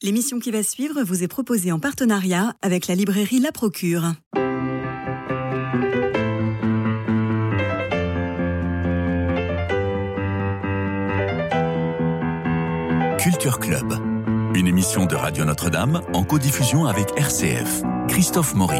L'émission 0.00 0.38
qui 0.38 0.52
va 0.52 0.62
suivre 0.62 1.02
vous 1.02 1.24
est 1.24 1.28
proposée 1.28 1.72
en 1.72 1.80
partenariat 1.80 2.54
avec 2.62 2.86
la 2.86 2.94
librairie 2.94 3.40
La 3.40 3.50
Procure. 3.50 4.12
Culture 13.18 13.58
Club, 13.58 13.92
une 14.54 14.68
émission 14.68 15.04
de 15.06 15.16
Radio 15.16 15.44
Notre-Dame 15.44 16.00
en 16.14 16.22
codiffusion 16.22 16.86
avec 16.86 17.06
RCF. 17.18 17.82
Christophe 18.06 18.54
Maury. 18.54 18.78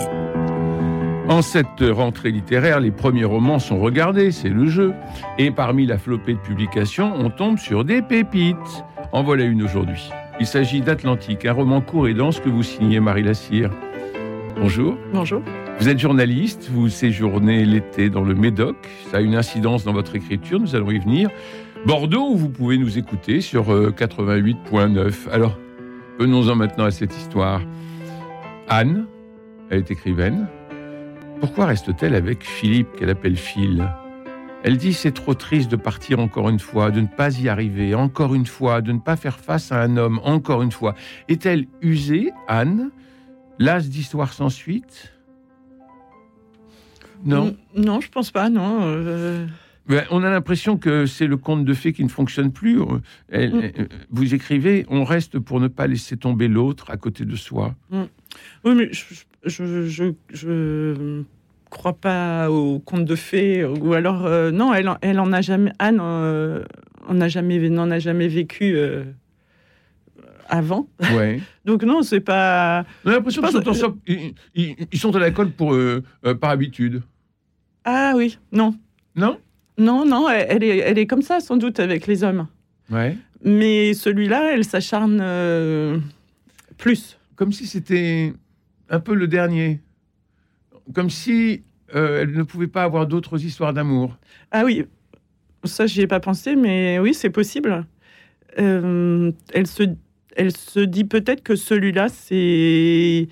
En 1.29 1.43
cette 1.43 1.81
rentrée 1.81 2.31
littéraire, 2.31 2.79
les 2.79 2.93
premiers 2.93 3.25
romans 3.25 3.59
sont 3.59 3.81
regardés, 3.81 4.31
c'est 4.31 4.51
le 4.51 4.67
jeu. 4.67 4.95
Et 5.37 5.51
parmi 5.51 5.85
la 5.85 5.99
flopée 5.99 6.35
de 6.35 6.39
publications, 6.39 7.13
on 7.17 7.29
tombe 7.29 7.59
sur 7.59 7.85
des 7.85 8.03
pépites. 8.03 8.85
En 9.11 9.25
voilà 9.25 9.43
une 9.43 9.65
aujourd'hui. 9.65 10.13
Il 10.41 10.47
s'agit 10.47 10.81
d'Atlantique, 10.81 11.45
un 11.47 11.53
roman 11.53 11.81
court 11.81 12.07
et 12.07 12.15
dense 12.15 12.39
que 12.39 12.49
vous 12.49 12.63
signez 12.63 13.01
Marie 13.01 13.25
Lassire. 13.25 13.71
Bonjour. 14.57 14.97
Bonjour. 15.13 15.43
Vous 15.81 15.89
êtes 15.89 15.99
journaliste, 15.99 16.69
vous 16.73 16.89
séjournez 16.89 17.65
l'été 17.65 18.09
dans 18.11 18.23
le 18.23 18.35
Médoc. 18.35 18.77
Ça 19.11 19.19
a 19.19 19.21
une 19.21 19.35
incidence 19.35 19.85
dans 19.85 19.93
votre 19.93 20.15
écriture, 20.17 20.61
nous 20.61 20.75
allons 20.77 20.91
y 20.91 20.99
venir. 20.99 21.31
Bordeaux, 21.87 22.35
vous 22.35 22.49
pouvez 22.49 22.79
nous 22.79 22.99
écouter 22.99 23.41
sur 23.41 23.65
88.9. 23.67 24.97
Euh, 24.99 25.11
Alors, 25.33 25.59
venons-en 26.19 26.55
maintenant 26.57 26.85
à 26.85 26.91
cette 26.91 27.17
histoire. 27.17 27.61
Anne, 28.69 29.07
elle 29.71 29.79
est 29.79 29.91
écrivaine. 29.91 30.47
Pourquoi 31.41 31.67
reste-t-elle 31.67 32.15
avec 32.15 32.45
Philippe, 32.45 32.89
qu'elle 32.99 33.11
appelle 33.11 33.37
Phil? 33.37 33.89
Elle 34.65 34.77
dit 34.77 34.93
c'est 34.93 35.13
trop 35.13 35.35
triste 35.35 35.71
de 35.71 35.77
partir 35.77 36.19
encore 36.19 36.49
une 36.49 36.59
fois, 36.59 36.91
de 36.91 37.01
ne 37.01 37.07
pas 37.07 37.39
y 37.39 37.49
arriver, 37.49 37.95
encore 37.95 38.35
une 38.35 38.47
fois, 38.47 38.83
de 38.83 38.93
ne 38.93 38.99
pas 38.99 39.17
faire 39.17 39.39
face 39.39 39.71
à 39.71 39.81
un 39.81 39.97
homme, 39.97 40.21
encore 40.25 40.63
une 40.63 40.73
fois. 40.73 40.95
Est-elle 41.29 41.67
usée, 41.81 42.33
Anne? 42.49 42.91
Las 43.61 43.89
d'histoire 43.89 44.33
sans 44.33 44.51
suite? 44.51 45.13
Non 47.25 47.57
Non, 47.77 48.01
je 48.01 48.09
pense 48.09 48.31
pas, 48.31 48.51
non. 48.51 48.81
Euh, 48.83 49.47
ben, 49.87 50.05
on 50.11 50.23
a 50.23 50.31
l'impression 50.31 50.77
que 50.77 51.07
c'est 51.07 51.27
le 51.27 51.37
conte 51.37 51.65
de 51.65 51.75
fées 51.75 51.93
qui 51.93 52.05
ne 52.05 52.09
fonctionne 52.09 52.53
plus. 52.53 52.79
Mm. 52.79 53.01
Euh, 53.33 53.71
vous 54.11 54.35
écrivez, 54.35 54.87
on 54.89 55.05
reste 55.05 55.39
pour 55.39 55.61
ne 55.61 55.69
pas 55.69 55.87
laisser 55.87 56.17
tomber 56.17 56.47
l'autre 56.47 56.91
à 56.91 56.97
côté 56.97 57.25
de 57.25 57.37
soi. 57.37 57.75
Mm. 57.91 58.03
Oui, 58.65 58.75
mais 58.75 58.89
je, 58.93 60.15
je, 60.35 61.23
crois 61.71 61.95
pas 61.95 62.51
au 62.51 62.79
conte 62.79 63.05
de 63.05 63.15
fées. 63.15 63.65
Ou 63.65 63.95
alors, 63.95 64.27
euh, 64.27 64.51
non, 64.51 64.75
elle, 64.75 64.91
elle 65.03 65.21
en 65.21 65.33
a 65.33 65.41
jamais. 65.41 65.73
Anne 65.79 65.99
euh, 66.01 66.65
on 67.09 67.21
a 67.21 67.29
jamais, 67.29 67.59
n'en 67.69 67.91
a 67.91 67.99
jamais 67.99 68.29
vécu. 68.29 68.77
avant. 70.49 70.89
Ouais. 71.01 71.41
Donc 71.65 71.83
non, 71.83 72.03
c'est 72.03 72.21
pas. 72.21 72.85
On 73.05 73.11
a 73.11 73.15
l'impression 73.15 73.43
qu'ils 73.43 73.75
sont, 73.75 73.99
ils, 74.55 74.99
sont 74.99 75.15
à 75.15 75.21
l'école 75.25 75.51
pour 75.51 75.77
par 76.41 76.51
habitude. 76.51 77.03
Ah 77.85 78.13
oui, 78.17 78.39
non. 78.53 78.75
Non? 79.17 79.39
Non, 79.79 80.05
non, 80.05 80.29
elle 80.29 80.65
est, 80.65 80.79
elle 80.79 80.99
est 80.99 81.07
comme 81.07 81.23
ça, 81.23 81.41
sans 81.41 81.57
doute, 81.57 81.79
avec 81.79 82.07
les 82.07 82.25
hommes. 82.25 82.49
Ouais. 82.91 83.17
Mais 83.45 83.95
celui-là, 83.95 84.53
elle 84.53 84.65
s'acharne 84.65 85.21
euh, 85.23 85.99
plus. 86.77 87.19
Comme 87.37 87.53
si 87.53 87.67
c'était 87.67 88.35
un 88.91 89.01
peu 89.01 89.15
le 89.15 89.29
dernier. 89.29 89.81
Comme 90.95 91.11
si 91.11 91.63
euh, 91.95 92.23
elle 92.23 92.33
ne 92.33 92.43
pouvait 92.43 92.67
pas 92.67 92.83
avoir 92.83 93.07
d'autres 93.07 93.45
histoires 93.45 93.73
d'amour. 93.73 94.17
Ah 94.51 94.65
oui, 94.65 94.85
ça, 95.65 95.87
j'y 95.87 96.03
ai 96.03 96.07
pas 96.07 96.21
pensé, 96.21 96.57
mais 96.57 96.99
oui, 96.99 97.15
c'est 97.15 97.31
possible. 97.31 97.85
Euh, 98.59 99.33
elle, 99.53 99.67
se, 99.67 99.85
elle 100.37 100.57
se 100.57 100.81
dit 100.81 101.05
peut-être 101.05 101.43
que 101.43 101.57
celui-là, 101.57 102.09
c'est 102.09 103.29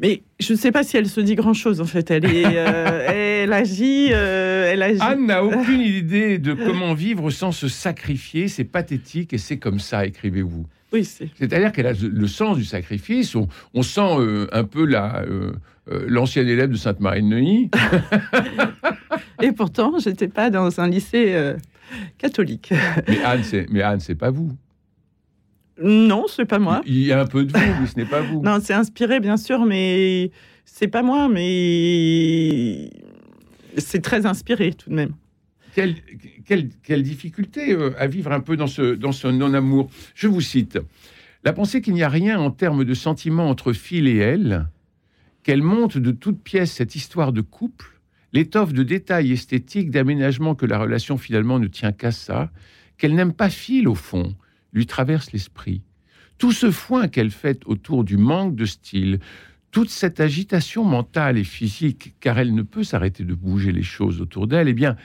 mais 0.00 0.22
je 0.40 0.52
ne 0.52 0.58
sais 0.58 0.72
pas 0.72 0.82
si 0.82 0.96
elle 0.96 1.08
se 1.08 1.20
dit 1.20 1.34
grand-chose, 1.34 1.80
en 1.80 1.84
fait. 1.84 2.10
Elle, 2.10 2.24
est, 2.24 2.44
euh, 2.46 3.06
elle, 3.44 3.52
agit, 3.52 4.08
euh, 4.12 4.70
elle 4.72 4.82
agit. 4.82 5.00
Anne 5.00 5.26
n'a 5.26 5.44
aucune 5.44 5.80
idée 5.80 6.38
de 6.38 6.54
comment 6.54 6.94
vivre 6.94 7.30
sans 7.30 7.52
se 7.52 7.68
sacrifier. 7.68 8.48
C'est 8.48 8.64
pathétique 8.64 9.32
et 9.32 9.38
c'est 9.38 9.58
comme 9.58 9.78
ça, 9.78 10.06
écrivez-vous. 10.06 10.66
Oui, 10.92 11.04
c'est. 11.04 11.28
C'est-à-dire 11.38 11.72
qu'elle 11.72 11.86
a 11.86 11.92
le 11.92 12.26
sens 12.26 12.56
du 12.56 12.64
sacrifice. 12.64 13.34
On, 13.74 13.82
sent 13.82 14.00
euh, 14.00 14.46
un 14.52 14.64
peu 14.64 14.84
la, 14.84 15.24
l'ancienne 15.86 16.48
élève 16.48 16.70
de 16.70 16.76
Sainte-Marie 16.76 17.22
de 17.22 17.26
Neuilly. 17.26 17.70
et 19.42 19.52
pourtant, 19.52 19.98
j'étais 19.98 20.28
pas 20.28 20.50
dans 20.50 20.80
un 20.80 20.88
lycée 20.88 21.54
catholique. 22.18 22.72
mais 23.08 23.22
Anne, 23.22 23.42
c'est, 23.42 23.66
mais 23.70 23.82
Anne, 23.82 24.00
c'est 24.00 24.14
pas 24.14 24.30
vous. 24.30 24.52
Non, 25.80 26.26
c'est 26.28 26.44
pas 26.44 26.58
moi. 26.58 26.82
Il 26.86 27.02
y 27.02 27.12
a 27.12 27.20
un 27.20 27.26
peu 27.26 27.44
de 27.44 27.52
vous, 27.52 27.80
mais 27.80 27.86
ce 27.86 27.96
n'est 27.96 28.06
pas 28.06 28.20
vous. 28.20 28.42
non, 28.42 28.58
c'est 28.62 28.74
inspiré, 28.74 29.20
bien 29.20 29.36
sûr, 29.36 29.64
mais 29.64 30.30
c'est 30.64 30.88
pas 30.88 31.02
moi, 31.02 31.28
mais 31.28 32.90
c'est 33.78 34.02
très 34.02 34.26
inspiré 34.26 34.72
tout 34.72 34.90
de 34.90 34.94
même. 34.94 35.14
Quelle, 35.74 35.94
quelle, 36.82 37.02
difficulté 37.02 37.72
euh, 37.72 37.92
à 37.98 38.06
vivre 38.06 38.30
un 38.32 38.40
peu 38.40 38.56
dans 38.56 38.66
ce, 38.66 38.94
dans 38.94 39.12
ce 39.12 39.28
non-amour. 39.28 39.90
Je 40.14 40.28
vous 40.28 40.42
cite. 40.42 40.78
La 41.44 41.54
pensée 41.54 41.80
qu'il 41.80 41.94
n'y 41.94 42.02
a 42.02 42.10
rien 42.10 42.38
en 42.38 42.50
termes 42.50 42.84
de 42.84 42.94
sentiments 42.94 43.48
entre 43.48 43.72
Phil 43.72 44.06
et 44.06 44.18
elle, 44.18 44.66
qu'elle 45.42 45.62
monte 45.62 45.98
de 45.98 46.10
toutes 46.10 46.42
pièces 46.42 46.72
cette 46.72 46.94
histoire 46.94 47.32
de 47.32 47.40
couple, 47.40 48.00
l'étoffe 48.32 48.72
de 48.72 48.82
détails 48.82 49.32
esthétiques, 49.32 49.90
d'aménagement 49.90 50.54
que 50.54 50.66
la 50.66 50.78
relation 50.78 51.18
finalement 51.18 51.58
ne 51.58 51.66
tient 51.66 51.92
qu'à 51.92 52.12
ça, 52.12 52.50
qu'elle 52.96 53.14
n'aime 53.14 53.32
pas 53.32 53.50
Phil 53.50 53.88
au 53.88 53.94
fond, 53.94 54.34
lui 54.72 54.86
traverse 54.86 55.32
l'esprit. 55.32 55.82
Tout 56.38 56.52
ce 56.52 56.70
foin 56.70 57.08
qu'elle 57.08 57.30
fait 57.30 57.62
autour 57.66 58.04
du 58.04 58.16
manque 58.16 58.56
de 58.56 58.64
style, 58.64 59.20
toute 59.70 59.90
cette 59.90 60.20
agitation 60.20 60.84
mentale 60.84 61.38
et 61.38 61.44
physique, 61.44 62.14
car 62.20 62.38
elle 62.38 62.54
ne 62.54 62.62
peut 62.62 62.84
s'arrêter 62.84 63.24
de 63.24 63.34
bouger 63.34 63.72
les 63.72 63.82
choses 63.82 64.20
autour 64.20 64.46
d'elle, 64.46 64.68
eh 64.68 64.74
bien, 64.74 64.96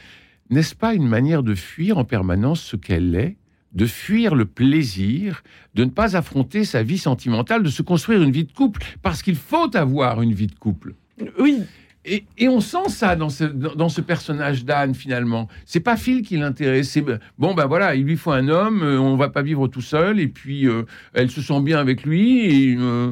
n'est-ce 0.50 0.76
pas 0.76 0.94
une 0.94 1.08
manière 1.08 1.44
de 1.44 1.56
fuir 1.56 1.98
en 1.98 2.06
permanence 2.06 2.62
ce 2.62 2.76
qu'elle 2.76 3.16
est, 3.16 3.38
de 3.74 3.86
fuir 3.86 4.36
le 4.36 4.46
plaisir, 4.46 5.44
de 5.76 5.84
ne 5.84 5.90
pas 5.90 6.16
affronter 6.16 6.64
sa 6.64 6.84
vie 6.84 6.98
sentimentale, 6.98 7.64
de 7.64 7.70
se 7.70 7.82
construire 7.82 8.22
une 8.24 8.32
vie 8.32 8.46
de 8.46 8.52
couple, 8.52 8.82
parce 9.02 9.22
qu'il 9.22 9.36
faut 9.36 9.76
avoir 9.76 10.22
une 10.22 10.34
vie 10.34 10.48
de 10.48 10.56
couple. 10.56 10.96
Oui, 11.40 11.62
et, 12.08 12.48
on 12.48 12.62
sent 12.62 12.90
ça 12.90 13.16
dans 13.16 13.30
ce, 13.30 13.44
dans 13.44 13.90
ce 13.90 14.02
personnage 14.02 14.64
d'Anne 14.64 14.96
finalement. 14.96 15.48
C'est 15.66 15.82
pas 15.82 15.98
Phil 15.98 16.22
qui 16.22 16.38
l'intéresse. 16.38 16.90
C'est 16.90 17.04
bon, 17.38 17.54
ben 17.54 17.66
voilà, 17.66 17.96
il 17.96 18.06
lui 18.06 18.16
faut 18.16 18.32
un 18.32 18.48
homme. 18.48 18.82
Euh, 18.82 19.00
on 19.00 19.18
va 19.18 19.30
pas 19.30 19.42
vivre 19.42 19.68
tout 19.68 19.82
seul. 19.82 20.20
Et 20.20 20.28
puis 20.28 20.68
euh, 20.68 20.84
elle 21.14 21.30
se 21.30 21.42
sent 21.42 21.62
bien 21.62 21.80
avec 21.80 22.04
lui. 22.04 22.46
Et, 22.46 22.78
euh, 22.80 23.12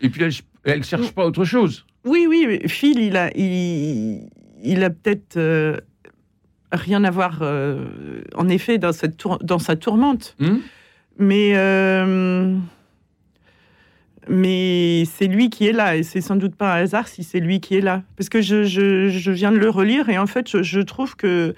et 0.00 0.08
puis 0.08 0.24
elle, 0.24 0.32
elle 0.64 0.84
cherche 0.84 1.12
pas 1.12 1.24
autre 1.24 1.44
chose. 1.44 1.86
Oui, 2.04 2.26
oui. 2.28 2.58
Phil, 2.66 2.98
il 2.98 3.16
a, 3.16 3.30
il, 3.36 4.28
il 4.62 4.82
a 4.82 4.90
peut-être 4.90 5.38
rien 6.76 7.04
à 7.04 7.10
voir, 7.10 7.42
en 8.34 8.48
effet, 8.48 8.78
dans 8.78 8.92
cette 8.92 9.22
dans 9.42 9.58
sa 9.58 9.76
tourmente. 9.76 10.36
Hmm? 10.38 10.58
Mais 11.18 11.54
mais 14.28 15.04
c'est 15.04 15.26
lui 15.26 15.50
qui 15.50 15.66
est 15.66 15.72
là 15.72 15.96
et 15.96 16.02
c'est 16.02 16.20
sans 16.20 16.36
doute 16.36 16.54
pas 16.54 16.74
un 16.74 16.82
hasard 16.82 17.08
si 17.08 17.24
c'est 17.24 17.40
lui 17.40 17.60
qui 17.60 17.76
est 17.76 17.80
là. 17.80 18.02
Parce 18.16 18.28
que 18.28 18.40
je, 18.40 18.64
je, 18.64 19.08
je, 19.08 19.30
viens 19.30 19.52
de 19.52 19.58
le 19.58 19.68
relire 19.68 20.08
et 20.08 20.18
en 20.18 20.26
fait 20.26 20.62
je, 20.62 20.80
trouve 20.80 21.16
que 21.16 21.54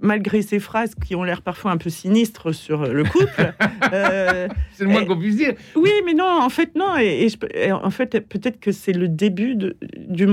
malgré 0.00 0.42
ces 0.42 0.58
phrases 0.58 0.94
qui 0.94 1.14
ont 1.14 1.24
l'air 1.24 1.42
parfois 1.42 1.70
un 1.70 1.76
peu 1.76 1.90
sinistres 1.90 2.54
sur 2.54 2.86
le 2.86 3.04
couple 3.04 3.52
euh, 3.92 4.48
c'est 4.72 4.84
le 4.84 4.90
moins 4.90 5.04
qu'on 5.04 5.18
puisse 5.18 5.36
dire. 5.36 5.54
oui 5.74 5.90
mais 6.04 6.14
non 6.14 6.40
en 6.40 6.48
fait 6.48 6.74
non 6.76 6.96
et, 6.96 7.28
en 7.72 7.90
fait 7.90 8.20
peut-être 8.20 8.60
que 8.60 8.72
c'est 8.72 8.92
le 8.92 9.08
début 9.08 9.54
de, 9.56 9.76
du 9.96 10.26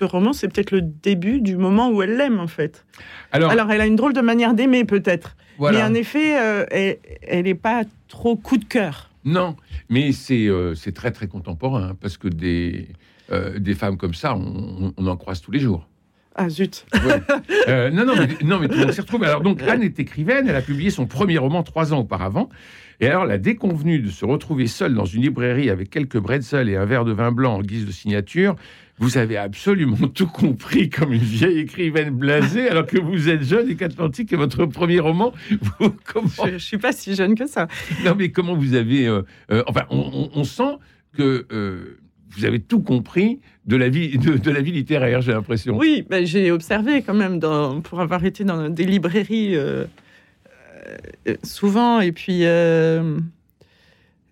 ce 0.00 0.04
roman 0.04 0.32
c'est 0.32 0.48
peut-être 0.48 0.72
le 0.72 0.82
début 0.82 1.40
du 1.40 1.56
moment 1.56 1.90
où 1.90 2.02
elle 2.02 2.16
l'aime 2.16 2.40
en 2.40 2.48
fait 2.48 2.84
alors, 3.32 3.50
alors 3.50 3.70
elle 3.70 3.80
a 3.80 3.86
une 3.86 3.96
drôle 3.96 4.12
de 4.12 4.20
manière 4.20 4.54
d'aimer 4.54 4.84
peut-être 4.84 5.36
mais 5.60 5.82
en 5.82 5.94
effet 5.94 6.40
euh, 6.40 6.64
elle 6.70 7.44
n'est 7.44 7.54
pas 7.54 7.84
trop 8.08 8.34
coup 8.34 8.56
de 8.56 8.64
cœur 8.64 9.10
non, 9.24 9.56
mais 9.88 10.12
c'est 10.12 10.46
euh, 10.46 10.74
très 10.94 11.10
très 11.10 11.28
contemporain, 11.28 11.90
hein, 11.90 11.96
parce 12.00 12.16
que 12.16 12.28
des, 12.28 12.88
euh, 13.30 13.58
des 13.58 13.74
femmes 13.74 13.96
comme 13.96 14.14
ça, 14.14 14.34
on, 14.34 15.06
en 15.06 15.16
croise 15.16 15.40
tous 15.40 15.50
les 15.50 15.60
jours. 15.60 15.86
Ah 16.36 16.48
zut 16.48 16.86
euh, 17.68 17.90
non, 17.90 18.06
non, 18.06 18.14
mais, 18.16 18.28
non, 18.44 18.60
mais 18.60 18.68
tout 18.68 18.74
le 18.74 18.84
monde 18.84 18.92
s'y 18.92 19.00
retrouve. 19.00 19.24
Alors 19.24 19.42
donc, 19.42 19.62
Anne 19.62 19.82
est 19.82 19.98
écrivaine, 19.98 20.48
elle 20.48 20.56
a 20.56 20.62
publié 20.62 20.90
son 20.90 21.06
premier 21.06 21.38
roman 21.38 21.62
trois 21.62 21.92
ans 21.92 21.98
auparavant. 21.98 22.48
Et 23.00 23.08
alors, 23.08 23.26
la 23.26 23.36
déconvenue 23.36 23.98
de 23.98 24.10
se 24.10 24.24
retrouver 24.24 24.66
seule 24.66 24.94
dans 24.94 25.04
une 25.04 25.22
librairie 25.22 25.70
avec 25.70 25.90
quelques 25.90 26.18
bretzels 26.18 26.68
et 26.68 26.76
un 26.76 26.84
verre 26.84 27.04
de 27.04 27.12
vin 27.12 27.32
blanc 27.32 27.56
en 27.56 27.62
guise 27.62 27.84
de 27.84 27.92
signature, 27.92 28.56
vous 29.00 29.16
avez 29.16 29.38
absolument 29.38 29.96
tout 30.14 30.26
compris 30.26 30.88
comme 30.90 31.12
une 31.12 31.18
vieille 31.18 31.58
écrivaine 31.58 32.10
blasée, 32.10 32.68
alors 32.68 32.86
que 32.86 32.98
vous 32.98 33.28
êtes 33.28 33.42
jeune 33.42 33.68
et 33.70 33.74
qu'Atlantique 33.74 34.32
est 34.32 34.36
votre 34.36 34.66
premier 34.66 35.00
roman. 35.00 35.32
Je 35.50 36.52
ne 36.52 36.58
suis 36.58 36.78
pas 36.78 36.92
si 36.92 37.14
jeune 37.16 37.34
que 37.34 37.46
ça. 37.46 37.66
Non, 38.04 38.14
mais 38.16 38.30
comment 38.30 38.54
vous 38.54 38.74
avez... 38.74 39.08
Euh, 39.08 39.22
euh, 39.50 39.64
enfin, 39.66 39.86
on, 39.90 40.44
sent 40.44 40.76
que... 41.16 41.46
Euh, 41.50 41.98
vous 42.32 42.44
avez 42.44 42.60
tout 42.60 42.80
compris 42.80 43.40
de 43.66 43.74
la 43.74 43.88
vie, 43.88 44.16
de, 44.16 44.50
la 44.52 44.60
vie 44.60 44.70
littéraire, 44.70 45.20
j'ai 45.20 45.32
l'impression. 45.32 45.76
Oui, 45.76 46.06
ben, 46.08 46.24
j'ai 46.24 46.52
observé 46.52 47.02
quand 47.02 47.14
même, 47.14 47.40
dans, 47.40 47.80
pour 47.80 48.00
avoir 48.00 48.24
été 48.24 48.44
dans 48.44 48.68
des 48.68 48.84
librairies 48.84 49.56
souvent, 51.42 52.00
et 52.00 52.12
puis 52.12 52.44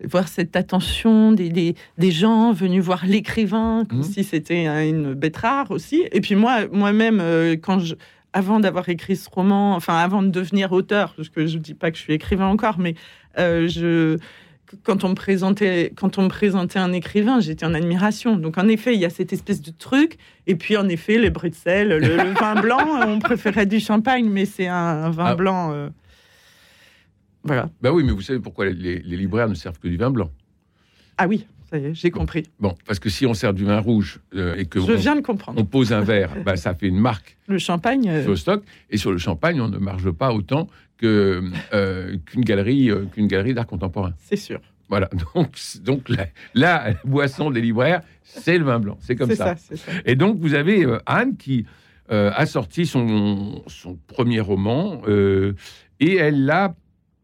voir 0.03 0.27
cette 0.27 0.55
attention 0.55 1.31
des, 1.31 1.49
des, 1.49 1.75
des 1.97 2.11
gens 2.11 2.51
venus 2.53 2.81
voir 2.83 3.05
l'écrivain, 3.05 3.83
comme 3.89 3.99
Mhm. 3.99 4.03
si 4.03 4.23
c'était 4.23 4.65
un- 4.65 4.85
une 4.87 5.13
bête 5.13 5.37
rare 5.37 5.71
aussi. 5.71 6.03
Et 6.11 6.21
puis 6.21 6.35
moi, 6.35 6.67
moi-même, 6.71 7.19
euh, 7.21 7.55
quand 7.61 7.79
je, 7.79 7.95
avant 8.33 8.59
d'avoir 8.59 8.87
écrit 8.89 9.15
ce 9.15 9.29
roman, 9.29 9.75
enfin 9.75 9.97
avant 9.97 10.21
de 10.21 10.29
devenir 10.29 10.71
auteur, 10.71 11.13
parce 11.15 11.29
que 11.29 11.47
je 11.47 11.57
ne 11.57 11.61
dis 11.63 11.73
pas 11.73 11.91
que 11.91 11.97
je 11.97 12.03
suis 12.03 12.13
écrivain 12.13 12.47
encore, 12.47 12.79
mais 12.79 12.95
euh, 13.37 13.67
je, 13.67 14.17
quand 14.83 15.03
on 15.03 15.09
me 15.09 15.15
présentait, 15.15 15.91
quand 15.95 16.17
on 16.19 16.23
me 16.23 16.27
présentait 16.29 16.77
un 16.79 16.93
écrivain, 16.93 17.39
j'étais 17.39 17.65
en 17.65 17.73
admiration. 17.73 18.35
Donc 18.37 18.57
en 18.59 18.67
effet, 18.67 18.93
il 18.93 18.99
y 19.01 19.05
a 19.05 19.09
cette 19.09 19.33
espèce 19.33 19.61
de 19.63 19.71
truc. 19.71 20.17
Et 20.45 20.55
puis 20.55 20.77
en 20.77 20.87
effet, 20.87 21.17
les 21.17 21.31
Bruxelles, 21.31 21.87
le, 21.89 21.97
le 21.99 22.33
vin 22.39 22.53
blanc, 22.61 22.77
on 23.07 23.19
préférait 23.19 23.65
du 23.65 23.79
champagne, 23.79 24.29
mais 24.29 24.45
c'est 24.45 24.67
un, 24.67 24.75
un 24.75 25.09
vin 25.09 25.25
Ah. 25.25 25.35
blanc. 25.35 25.71
euh, 25.73 25.89
Voilà. 27.43 27.69
Ben 27.81 27.91
oui, 27.91 28.03
mais 28.03 28.11
vous 28.11 28.21
savez 28.21 28.39
pourquoi 28.39 28.65
les, 28.65 28.99
les 28.99 29.17
libraires 29.17 29.47
ne 29.49 29.53
servent 29.53 29.79
que 29.79 29.87
du 29.87 29.97
vin 29.97 30.11
blanc 30.11 30.29
Ah 31.17 31.27
oui, 31.27 31.45
ça 31.69 31.77
y 31.77 31.85
est, 31.85 31.93
j'ai 31.93 32.11
compris. 32.11 32.43
Bon, 32.59 32.75
parce 32.85 32.99
que 32.99 33.09
si 33.09 33.25
on 33.25 33.33
sert 33.33 33.53
du 33.53 33.63
vin 33.63 33.79
rouge 33.79 34.19
euh, 34.35 34.55
et 34.57 34.65
que 34.65 34.79
Je 34.79 34.91
on, 34.91 34.95
viens 34.95 35.15
de 35.15 35.21
comprendre. 35.21 35.59
on 35.61 35.65
pose 35.65 35.93
un 35.93 36.01
verre, 36.01 36.31
ben, 36.43 36.55
ça 36.55 36.73
fait 36.73 36.87
une 36.87 36.99
marque 36.99 37.37
Le 37.47 37.57
champagne, 37.57 38.09
euh, 38.09 38.21
sur 38.23 38.31
le 38.31 38.35
stock. 38.35 38.63
Et 38.89 38.97
sur 38.97 39.11
le 39.11 39.17
champagne, 39.17 39.61
on 39.61 39.69
ne 39.69 39.77
marge 39.77 40.11
pas 40.11 40.33
autant 40.33 40.67
euh, 41.03 41.49
qu'une 42.25 42.43
galerie, 42.43 42.89
qu'une 43.13 43.27
galerie 43.27 43.53
d'art 43.53 43.67
contemporain. 43.67 44.13
c'est 44.17 44.35
sûr. 44.35 44.59
Voilà. 44.89 45.07
Donc, 45.35 45.55
donc 45.83 46.09
la, 46.09 46.25
la 46.55 46.93
boisson 47.05 47.51
des 47.51 47.61
libraires, 47.61 48.01
c'est 48.23 48.57
le 48.57 48.65
vin 48.65 48.79
blanc. 48.79 48.97
C'est 48.99 49.15
comme 49.15 49.33
ça. 49.33 49.55
ça. 49.55 49.75
Et 50.05 50.15
donc, 50.15 50.39
vous 50.39 50.55
avez 50.55 50.85
Anne 51.05 51.37
qui 51.37 51.65
a 52.09 52.45
sorti 52.47 52.87
son, 52.87 53.63
son 53.67 53.97
premier 54.07 54.39
roman 54.39 55.01
et 55.99 56.15
elle 56.15 56.49
a 56.49 56.73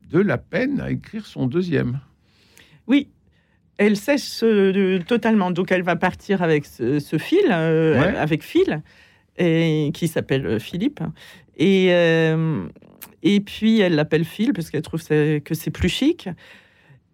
de 0.10 0.19
la 0.19 0.38
peine 0.38 0.80
à 0.80 0.92
écrire 0.92 1.25
son 1.25 1.48
deuxième. 1.48 2.00
Oui, 2.88 3.10
elle 3.78 3.98
sèche 3.98 4.42
euh, 4.44 5.00
totalement. 5.07 5.52
Donc 5.52 5.72
elle 5.72 5.84
va 5.84 5.96
partir 5.96 6.42
avec 6.42 6.66
ce, 6.66 7.00
ce 7.00 7.18
fil, 7.18 7.46
euh, 7.52 8.00
Ouais. 8.00 8.16
avec 8.18 8.44
Phil, 8.44 8.81
et, 9.38 9.92
qui 9.94 10.07
s'appelle 10.07 10.46
euh, 10.46 10.60
Philippe. 10.60 11.02
Et, 11.57 11.88
euh, 11.92 12.66
et 13.24 13.40
puis 13.40 13.80
elle 13.80 13.96
l'appelle 13.96 14.25
Phil 14.25 14.54
parce 14.54 14.69
qu'elle 14.69 14.81
trouve 14.81 15.02
que 15.04 15.54
c'est 15.54 15.72
plus 15.72 15.90
chic. 15.90 16.30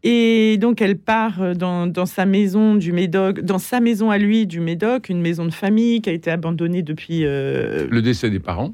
Et 0.03 0.57
donc 0.57 0.81
elle 0.81 0.97
part 0.97 1.55
dans, 1.55 1.85
dans 1.85 2.07
sa 2.07 2.25
maison 2.25 2.73
du 2.73 2.91
Médoc, 2.91 3.41
dans 3.41 3.59
sa 3.59 3.79
maison 3.79 4.09
à 4.09 4.17
lui 4.17 4.47
du 4.47 4.59
Médoc, 4.59 5.09
une 5.09 5.21
maison 5.21 5.45
de 5.45 5.51
famille 5.53 6.01
qui 6.01 6.09
a 6.09 6.13
été 6.13 6.31
abandonnée 6.31 6.81
depuis 6.81 7.19
Le 7.21 7.99
décès 7.99 8.31
des 8.31 8.39
parents. 8.39 8.73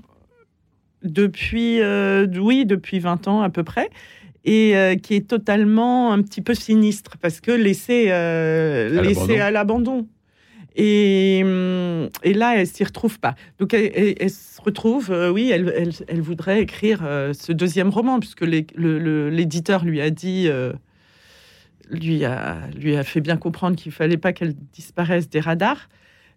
Depuis, 1.03 1.81
euh, 1.81 2.27
oui, 2.39 2.65
depuis 2.65 2.99
20 2.99 3.27
ans 3.27 3.41
à 3.41 3.49
peu 3.49 3.63
près, 3.63 3.89
et 4.45 4.75
euh, 4.77 4.95
qui 4.95 5.15
est 5.15 5.27
totalement 5.27 6.13
un 6.13 6.21
petit 6.21 6.41
peu 6.41 6.53
sinistre 6.53 7.17
parce 7.21 7.41
que 7.41 7.51
laissé, 7.51 8.05
euh, 8.09 8.97
À 8.97 9.01
laissé 9.01 9.19
l'abandon. 9.37 9.41
à 9.41 9.51
l'abandon. 9.51 10.07
Et, 10.79 11.41
hum, 11.43 12.09
et 12.23 12.33
là, 12.33 12.55
elle 12.57 12.67
s'y 12.67 12.83
retrouve 12.83 13.19
pas. 13.19 13.33
Donc, 13.59 13.73
elle, 13.73 13.91
elle- 13.95 14.15
elle 14.19 14.29
se 14.29 14.61
retrouve, 14.61 15.09
euh, 15.11 15.31
oui, 15.31 15.49
elle, 15.51 15.91
elle, 16.07 16.21
voudrait 16.21 16.61
écrire 16.61 16.99
ce 17.33 17.51
deuxième 17.51 17.89
roman, 17.89 18.19
puisque 18.19 18.41
l'éditeur 18.45 19.83
lui 19.85 20.01
a 20.01 20.09
dit, 20.11 20.47
lui, 21.89 22.25
a, 22.25 22.57
lui 22.77 22.95
a 22.95 23.03
fait 23.03 23.21
bien 23.21 23.37
comprendre 23.37 23.75
qu'il 23.75 23.91
fallait 23.91 24.17
pas 24.17 24.33
qu'elle 24.33 24.53
disparaisse 24.73 25.29
des 25.29 25.39
radars. 25.39 25.89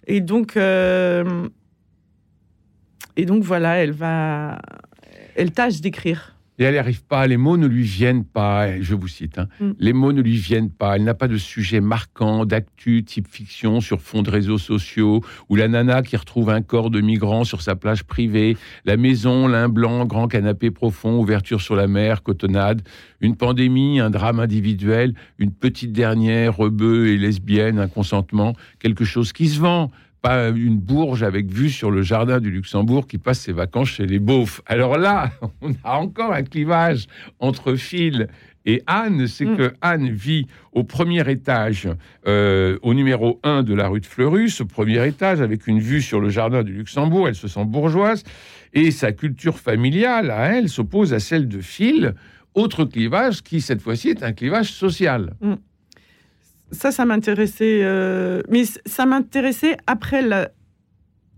Et 0.06 0.20
donc, 0.20 0.56
euh, 0.56 1.48
et 3.20 3.26
donc 3.26 3.42
voilà, 3.42 3.76
elle 3.76 3.92
va, 3.92 4.58
elle 5.36 5.52
tâche 5.52 5.82
d'écrire. 5.82 6.36
Et 6.58 6.64
elle 6.64 6.72
n'y 6.72 6.78
arrive 6.78 7.02
pas, 7.04 7.26
les 7.26 7.36
mots 7.36 7.58
ne 7.58 7.66
lui 7.66 7.82
viennent 7.82 8.24
pas, 8.24 8.80
je 8.80 8.94
vous 8.94 9.08
cite, 9.08 9.38
hein. 9.38 9.48
Mm. 9.60 9.70
les 9.78 9.92
mots 9.92 10.12
ne 10.12 10.22
lui 10.22 10.36
viennent 10.36 10.70
pas, 10.70 10.96
elle 10.96 11.04
n'a 11.04 11.12
pas 11.12 11.28
de 11.28 11.36
sujet 11.36 11.80
marquant, 11.80 12.46
d'actu, 12.46 13.04
type 13.04 13.28
fiction 13.28 13.80
sur 13.80 14.00
fond 14.00 14.22
de 14.22 14.30
réseaux 14.30 14.56
sociaux, 14.56 15.22
ou 15.50 15.56
la 15.56 15.68
nana 15.68 16.02
qui 16.02 16.16
retrouve 16.16 16.48
un 16.48 16.62
corps 16.62 16.90
de 16.90 17.02
migrant 17.02 17.44
sur 17.44 17.60
sa 17.60 17.76
plage 17.76 18.04
privée, 18.04 18.56
la 18.86 18.96
maison, 18.96 19.48
lin 19.48 19.68
blanc, 19.68 20.06
grand 20.06 20.28
canapé 20.28 20.70
profond, 20.70 21.18
ouverture 21.18 21.60
sur 21.60 21.76
la 21.76 21.86
mer, 21.86 22.22
cotonnade, 22.22 22.80
une 23.20 23.36
pandémie, 23.36 24.00
un 24.00 24.10
drame 24.10 24.40
individuel, 24.40 25.14
une 25.38 25.52
petite 25.52 25.92
dernière, 25.92 26.56
rebeu 26.56 27.08
et 27.08 27.18
lesbienne, 27.18 27.78
un 27.78 27.88
consentement, 27.88 28.54
quelque 28.78 29.04
chose 29.04 29.34
qui 29.34 29.48
se 29.48 29.60
vend, 29.60 29.90
pas 30.20 30.48
une 30.50 30.78
bourge 30.78 31.22
avec 31.22 31.50
vue 31.50 31.70
sur 31.70 31.90
le 31.90 32.02
jardin 32.02 32.40
du 32.40 32.50
Luxembourg 32.50 33.06
qui 33.06 33.18
passe 33.18 33.40
ses 33.40 33.52
vacances 33.52 33.88
chez 33.88 34.06
les 34.06 34.18
beaufs. 34.18 34.60
Alors 34.66 34.98
là, 34.98 35.30
on 35.62 35.72
a 35.84 35.96
encore 35.98 36.32
un 36.32 36.42
clivage 36.42 37.06
entre 37.38 37.74
Phil 37.74 38.28
et 38.66 38.82
Anne, 38.86 39.26
c'est 39.26 39.46
Mm. 39.46 39.56
que 39.56 39.72
Anne 39.80 40.10
vit 40.10 40.46
au 40.72 40.84
premier 40.84 41.28
étage, 41.30 41.88
euh, 42.26 42.78
au 42.82 42.92
numéro 42.92 43.40
1 43.42 43.62
de 43.62 43.72
la 43.74 43.88
rue 43.88 44.00
de 44.00 44.06
Fleurus, 44.06 44.60
au 44.60 44.66
premier 44.66 45.06
étage, 45.06 45.40
avec 45.40 45.66
une 45.66 45.80
vue 45.80 46.02
sur 46.02 46.20
le 46.20 46.28
jardin 46.28 46.62
du 46.62 46.72
Luxembourg. 46.74 47.26
Elle 47.28 47.34
se 47.34 47.48
sent 47.48 47.64
bourgeoise. 47.64 48.22
Et 48.74 48.90
sa 48.90 49.12
culture 49.12 49.58
familiale, 49.58 50.30
à 50.30 50.54
elle, 50.54 50.68
s'oppose 50.68 51.14
à 51.14 51.20
celle 51.20 51.48
de 51.48 51.60
Phil. 51.62 52.14
Autre 52.54 52.84
clivage 52.84 53.42
qui, 53.42 53.62
cette 53.62 53.80
fois-ci, 53.80 54.10
est 54.10 54.22
un 54.22 54.32
clivage 54.32 54.70
social. 54.72 55.34
Ça, 56.72 56.92
ça 56.92 57.04
m'intéressait, 57.04 57.80
euh, 57.82 58.42
mais 58.48 58.62
ça 58.86 59.04
m'intéressait 59.04 59.76
après 59.86 60.22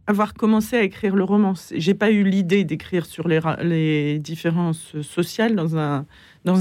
avoir 0.06 0.34
commencé 0.34 0.76
à 0.76 0.82
écrire 0.82 1.16
le 1.16 1.24
roman. 1.24 1.54
J'ai 1.74 1.94
pas 1.94 2.10
eu 2.10 2.22
l'idée 2.22 2.64
d'écrire 2.64 3.06
sur 3.06 3.28
les, 3.28 4.18
différences 4.18 5.00
sociales 5.00 5.54
dans 5.54 5.76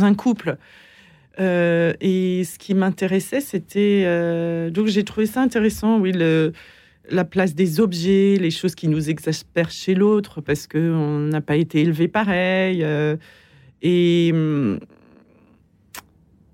un, 0.06 0.14
couple. 0.14 0.58
Euh, 1.40 1.94
et 2.00 2.44
ce 2.46 2.58
qui 2.58 2.74
m'intéressait, 2.74 3.42
c'était. 3.42 4.04
euh, 4.06 4.70
donc 4.70 4.88
j'ai 4.88 5.04
trouvé 5.04 5.26
ça 5.26 5.42
intéressant, 5.42 6.00
oui, 6.00 6.14
la 7.10 7.26
place 7.26 7.56
des 7.56 7.82
objets, 7.82 8.38
les 8.40 8.52
choses 8.52 8.76
qui 8.76 8.88
nous 8.88 9.10
exaspèrent 9.10 9.72
chez 9.72 9.96
l'autre 9.96 10.40
parce 10.40 10.68
qu'on 10.68 11.20
n'a 11.20 11.42
pas 11.42 11.58
été 11.58 11.82
élevé 11.82 12.08
pareil. 12.08 12.86
et. 13.82 14.34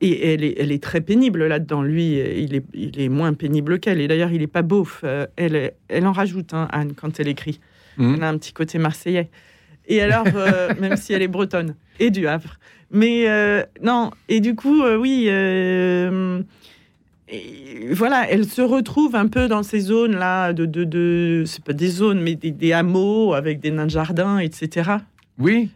Et 0.01 0.33
elle 0.33 0.43
est, 0.43 0.55
elle 0.59 0.71
est 0.71 0.81
très 0.81 1.01
pénible 1.01 1.45
là-dedans. 1.47 1.81
Lui, 1.81 2.19
il 2.19 2.55
est, 2.55 2.63
il 2.73 2.99
est 2.99 3.09
moins 3.09 3.33
pénible 3.33 3.79
qu'elle. 3.79 3.99
Et 3.99 4.07
d'ailleurs, 4.07 4.31
il 4.31 4.39
n'est 4.39 4.47
pas 4.47 4.61
beauf. 4.61 5.01
Euh, 5.03 5.25
Elle, 5.35 6.05
en 6.05 6.11
rajoute, 6.11 6.53
hein, 6.53 6.67
Anne, 6.71 6.93
quand 6.95 7.19
elle 7.19 7.27
écrit. 7.27 7.59
Mhm. 7.97 8.15
Elle 8.15 8.23
a 8.23 8.29
un 8.29 8.37
petit 8.37 8.53
côté 8.53 8.77
marseillais. 8.77 9.29
Et 9.87 10.01
alors, 10.01 10.27
euh, 10.35 10.73
même 10.79 10.97
si 10.97 11.13
elle 11.13 11.21
est 11.21 11.27
bretonne 11.27 11.75
et 11.99 12.11
du 12.11 12.27
Havre. 12.27 12.59
Mais 12.91 13.27
euh, 13.27 13.63
non, 13.81 14.11
et 14.29 14.39
du 14.39 14.55
coup, 14.55 14.83
euh, 14.83 14.95
oui, 14.95 15.27
et 17.29 17.93
voilà, 17.93 18.29
elle 18.29 18.45
se 18.45 18.61
retrouve 18.61 19.15
un 19.15 19.27
peu 19.27 19.49
dans 19.49 19.63
ces 19.63 19.81
zones-là, 19.81 20.53
de, 20.53 20.65
de, 20.65 20.85
de 20.85 21.43
c'est 21.45 21.63
pas 21.63 21.73
des 21.73 21.89
zones, 21.89 22.21
mais 22.21 22.35
des, 22.35 22.51
des 22.51 22.71
hameaux 22.71 23.33
avec 23.33 23.59
des 23.59 23.71
nains 23.71 23.85
de 23.85 23.91
jardin, 23.91 24.39
etc. 24.39 24.91
Oui 25.37 25.69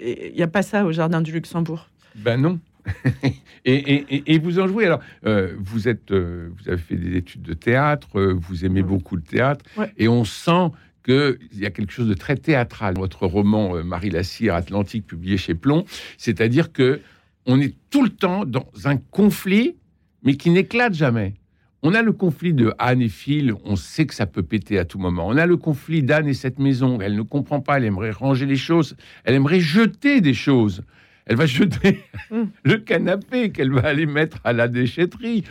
Il 0.00 0.32
n'y 0.36 0.42
a 0.42 0.48
pas 0.48 0.62
ça 0.62 0.84
au 0.84 0.92
jardin 0.92 1.20
du 1.20 1.32
Luxembourg. 1.32 1.88
Ben 2.14 2.40
non. 2.40 2.60
et, 3.24 3.32
et- 3.64 4.14
et- 4.16 4.34
et 4.34 4.38
vous 4.38 4.58
en 4.58 4.66
jouez. 4.66 4.86
Alors, 4.86 5.00
euh, 5.26 5.54
vous, 5.58 5.88
êtes, 5.88 6.10
euh, 6.10 6.48
vous 6.56 6.68
avez 6.68 6.78
fait 6.78 6.96
des 6.96 7.16
études 7.16 7.42
de 7.42 7.54
théâtre, 7.54 8.18
euh, 8.18 8.32
vous 8.32 8.64
aimez 8.64 8.82
Ouais. 8.82 8.88
beaucoup 8.88 9.16
le 9.16 9.22
théâtre, 9.22 9.64
Ouais. 9.76 9.92
et 9.96 10.08
on 10.08 10.24
sent 10.24 10.68
qu'il 11.04 11.36
y 11.54 11.66
a 11.66 11.70
quelque 11.70 11.92
chose 11.92 12.08
de 12.08 12.14
très 12.14 12.36
théâtral. 12.36 12.94
Votre 12.96 13.26
roman 13.26 13.82
Marie 13.84 14.10
la 14.10 14.22
cire 14.22 14.54
Atlantique, 14.54 15.06
publié 15.06 15.36
chez 15.36 15.54
Plomb, 15.54 15.84
c'est-à-dire 16.16 16.72
que 16.72 17.00
on 17.46 17.60
est 17.60 17.74
tout 17.90 18.04
le 18.04 18.10
temps 18.10 18.44
dans 18.44 18.66
un 18.84 18.96
conflit, 18.96 19.74
mais 20.22 20.36
qui 20.36 20.50
n'éclate 20.50 20.94
jamais. 20.94 21.34
On 21.82 21.94
a 21.94 22.02
le 22.02 22.12
conflit 22.12 22.52
de 22.54 22.72
Anne 22.78 23.02
et 23.02 23.08
Phil, 23.08 23.52
on 23.64 23.74
sait 23.74 24.06
que 24.06 24.14
ça 24.14 24.26
peut 24.26 24.44
péter 24.44 24.78
à 24.78 24.84
tout 24.84 25.00
moment. 25.00 25.26
On 25.26 25.36
a 25.36 25.46
le 25.46 25.56
conflit 25.56 26.04
d'Anne 26.04 26.28
et 26.28 26.34
cette 26.34 26.60
maison, 26.60 27.00
elle 27.00 27.16
ne 27.16 27.22
comprend 27.22 27.60
pas, 27.60 27.78
elle 27.78 27.84
aimerait 27.84 28.12
ranger 28.12 28.46
les 28.46 28.54
choses, 28.54 28.96
elle 29.24 29.34
aimerait 29.34 29.58
jeter 29.58 30.20
des 30.20 30.34
choses. 30.34 30.84
Elle 31.26 31.36
va 31.36 31.46
jeter 31.46 32.00
Mm. 32.30 32.44
le 32.64 32.76
canapé 32.78 33.50
qu'elle 33.50 33.70
va 33.72 33.82
aller 33.82 34.06
mettre 34.06 34.38
à 34.44 34.52
la 34.54 34.66
déchetterie. 34.68 35.44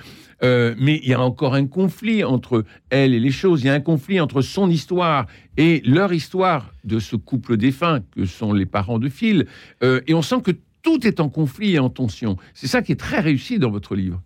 Euh, 0.43 0.73
mais 0.79 0.99
il 1.03 1.09
y 1.09 1.13
a 1.13 1.21
encore 1.21 1.53
un 1.53 1.67
conflit 1.67 2.23
entre 2.23 2.65
elle 2.89 3.13
et 3.13 3.19
les 3.19 3.29
choses. 3.29 3.61
Il 3.61 3.67
y 3.67 3.69
a 3.69 3.73
un 3.73 3.79
conflit 3.81 4.19
entre 4.19 4.41
son 4.41 4.67
histoire 4.67 5.27
et 5.57 5.83
leur 5.85 6.11
histoire 6.11 6.73
de 6.83 6.97
ce 6.97 7.15
couple 7.15 7.57
défunt 7.57 7.99
que 8.15 8.25
sont 8.25 8.51
les 8.53 8.65
parents 8.65 8.97
de 8.97 9.09
Phil. 9.09 9.45
Euh, 9.83 10.01
et 10.07 10.15
on 10.15 10.23
sent 10.23 10.41
que 10.43 10.51
tout 10.81 11.05
est 11.05 11.19
en 11.19 11.29
conflit 11.29 11.75
et 11.75 11.79
en 11.79 11.91
tension. 11.91 12.35
C'est 12.55 12.65
ça 12.65 12.81
qui 12.81 12.91
est 12.93 12.99
très 12.99 13.19
réussi 13.19 13.59
dans 13.59 13.69
votre 13.69 13.93
livre, 13.95 14.19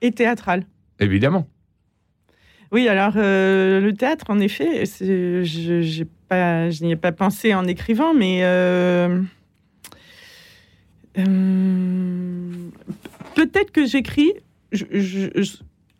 Et 0.00 0.10
théâtral. 0.10 0.66
évidemment. 0.98 1.46
Oui, 2.72 2.88
alors 2.88 3.12
euh, 3.16 3.80
le 3.80 3.92
théâtre, 3.94 4.24
en 4.30 4.40
effet, 4.40 4.84
je 4.86 5.42
j'ai 5.82 6.06
pas, 6.28 6.70
je 6.70 6.82
n'y 6.84 6.90
ai 6.92 6.96
pas 6.96 7.12
pensé 7.12 7.54
en 7.54 7.64
écrivant, 7.68 8.12
mais 8.14 8.40
peut-être 13.34 13.70
que 13.70 13.86
j'écris 13.86 14.32
je- 14.72 14.84
je- 14.90 15.42
je- 15.42 15.56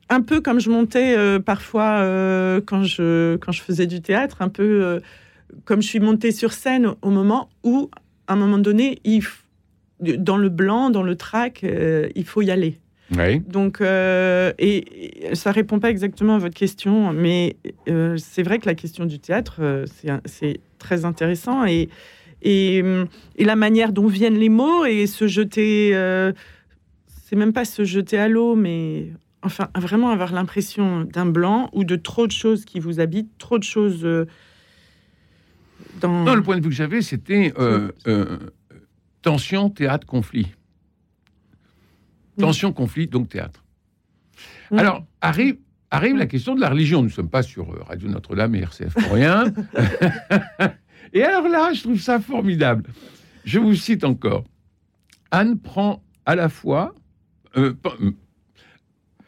un 0.08 0.20
peu 0.20 0.40
comme 0.40 0.60
je 0.60 0.70
montais 0.70 1.16
euh, 1.16 1.38
parfois 1.38 2.00
euh, 2.00 2.60
quand 2.64 2.84
je 2.84 3.36
quand 3.36 3.52
je 3.52 3.62
faisais 3.62 3.86
du 3.86 4.00
théâtre, 4.00 4.42
un 4.42 4.48
peu 4.48 4.62
euh, 4.84 5.00
comme 5.64 5.82
je 5.82 5.88
suis 5.88 6.00
montée 6.00 6.32
sur 6.32 6.52
scène 6.52 6.86
au, 6.86 6.96
au 7.02 7.10
moment 7.10 7.48
où, 7.62 7.90
à 8.26 8.32
un 8.34 8.36
moment 8.36 8.58
donné, 8.58 8.98
il 9.04 9.22
dans 10.00 10.36
le 10.36 10.48
blanc, 10.48 10.90
dans 10.90 11.02
le 11.02 11.14
trac, 11.16 11.62
euh, 11.64 12.08
il 12.14 12.24
faut 12.24 12.42
y 12.42 12.50
aller. 12.50 12.78
Oui. 13.16 13.40
Donc, 13.40 13.80
euh, 13.80 14.52
et, 14.58 15.30
et 15.30 15.34
ça 15.34 15.52
répond 15.52 15.78
pas 15.78 15.90
exactement 15.90 16.34
à 16.36 16.38
votre 16.38 16.54
question, 16.56 17.12
mais 17.12 17.56
euh, 17.88 18.16
c'est 18.16 18.42
vrai 18.42 18.58
que 18.58 18.66
la 18.66 18.74
question 18.74 19.04
du 19.04 19.18
théâtre, 19.18 19.56
euh, 19.60 19.84
c'est 20.24 20.60
très 20.78 21.04
intéressant 21.04 21.64
et, 21.66 21.88
et, 22.42 22.82
hum, 22.82 23.06
et 23.36 23.44
la 23.44 23.56
manière 23.56 23.92
dont 23.92 24.06
viennent 24.06 24.38
les 24.38 24.48
mots 24.48 24.84
et 24.84 25.06
se 25.06 25.26
jeter, 25.26 25.94
euh, 25.94 26.32
c'est 27.24 27.36
même 27.36 27.52
pas 27.52 27.64
se 27.64 27.84
jeter 27.84 28.18
à 28.18 28.28
l'eau, 28.28 28.56
mais 28.56 29.12
enfin 29.42 29.68
vraiment 29.76 30.10
avoir 30.10 30.32
l'impression 30.32 31.02
d'un 31.02 31.26
blanc 31.26 31.70
ou 31.72 31.84
de 31.84 31.96
trop 31.96 32.26
de 32.26 32.32
choses 32.32 32.64
qui 32.64 32.80
vous 32.80 33.00
habitent, 33.00 33.38
trop 33.38 33.58
de 33.58 33.64
choses 33.64 34.04
euh, 34.04 34.26
dans. 36.00 36.24
Non, 36.24 36.34
le 36.34 36.42
point 36.42 36.56
de 36.58 36.62
vue 36.62 36.70
que 36.70 36.74
j'avais, 36.74 37.00
c'était 37.00 37.54
euh, 37.58 37.90
tension, 39.22 39.70
théâtre, 39.70 40.06
conflit. 40.06 40.48
Tension, 42.38 42.72
conflit, 42.72 43.06
donc 43.06 43.28
théâtre. 43.28 43.62
Alors, 44.70 45.04
arrive, 45.20 45.58
arrive 45.90 46.16
la 46.16 46.26
question 46.26 46.54
de 46.54 46.60
la 46.60 46.70
religion. 46.70 47.02
Nous 47.02 47.08
ne 47.08 47.12
sommes 47.12 47.28
pas 47.28 47.42
sur 47.42 47.86
Radio 47.86 48.08
Notre-Dame 48.08 48.54
et 48.54 48.60
RCF 48.60 48.94
pour 48.94 49.12
rien. 49.12 49.44
et 51.12 51.22
alors 51.22 51.48
là, 51.48 51.72
je 51.72 51.82
trouve 51.82 52.00
ça 52.00 52.20
formidable. 52.20 52.84
Je 53.44 53.58
vous 53.58 53.74
cite 53.74 54.04
encore. 54.04 54.44
Anne 55.30 55.58
prend 55.58 56.02
à 56.26 56.34
la 56.36 56.48
fois. 56.48 56.94
euh, 57.56 57.74
euh, 57.86 58.12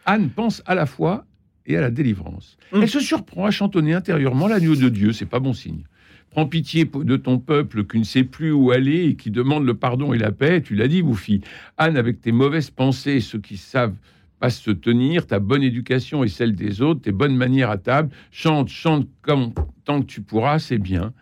Anne 0.07 0.31
pense 0.31 0.62
à 0.66 0.75
la 0.75 0.87
foi 0.87 1.25
et 1.66 1.76
à 1.76 1.81
la 1.81 1.90
délivrance. 1.90 2.57
Mm. 2.73 2.83
Elle 2.83 2.88
se 2.90 3.00
surprend 3.00 3.47
à 3.47 3.50
chantonner 3.50 3.95
intérieurement 3.95 4.47
l'agneau 4.47 4.76
de 4.76 4.88
Dieu, 4.88 5.12
c'est 5.12 5.26
pas 5.26 5.40
bon 5.40 5.52
signe. 5.54 5.85
Prends 6.31 6.47
pitié 6.47 6.85
de 6.85 7.16
ton 7.16 7.38
peuple 7.38 7.85
qui 7.87 7.99
ne 7.99 8.04
sait 8.04 8.25
plus 8.25 8.50
où 8.50 8.73
aller 8.73 9.04
et 9.04 9.14
qui 9.14 9.31
demande 9.31 9.64
le 9.64 9.75
pardon 9.75 10.12
et 10.12 10.19
la 10.19 10.33
paix. 10.33 10.61
Tu 10.62 10.75
l'as 10.75 10.88
dit, 10.88 11.00
Bouffi. 11.00 11.43
Anne, 11.78 11.97
avec 11.97 12.21
tes 12.21 12.33
mauvaises 12.33 12.71
pensées, 12.71 13.21
ceux 13.21 13.38
qui 13.38 13.57
savent 13.57 13.95
pas 14.40 14.50
se 14.50 14.73
tenir, 14.73 15.28
ta 15.28 15.38
bonne 15.38 15.62
éducation 15.62 16.25
et 16.25 16.28
celle 16.28 16.57
des 16.57 16.83
autres, 16.83 17.02
tes 17.02 17.12
bonnes 17.12 17.37
manières 17.37 17.71
à 17.71 17.78
table, 17.78 18.11
chante, 18.33 18.69
chante 18.69 19.09
comme 19.23 19.52
tant 19.85 20.00
que 20.00 20.07
tu 20.07 20.23
pourras, 20.23 20.59
c'est 20.59 20.78
bien. 20.78 21.12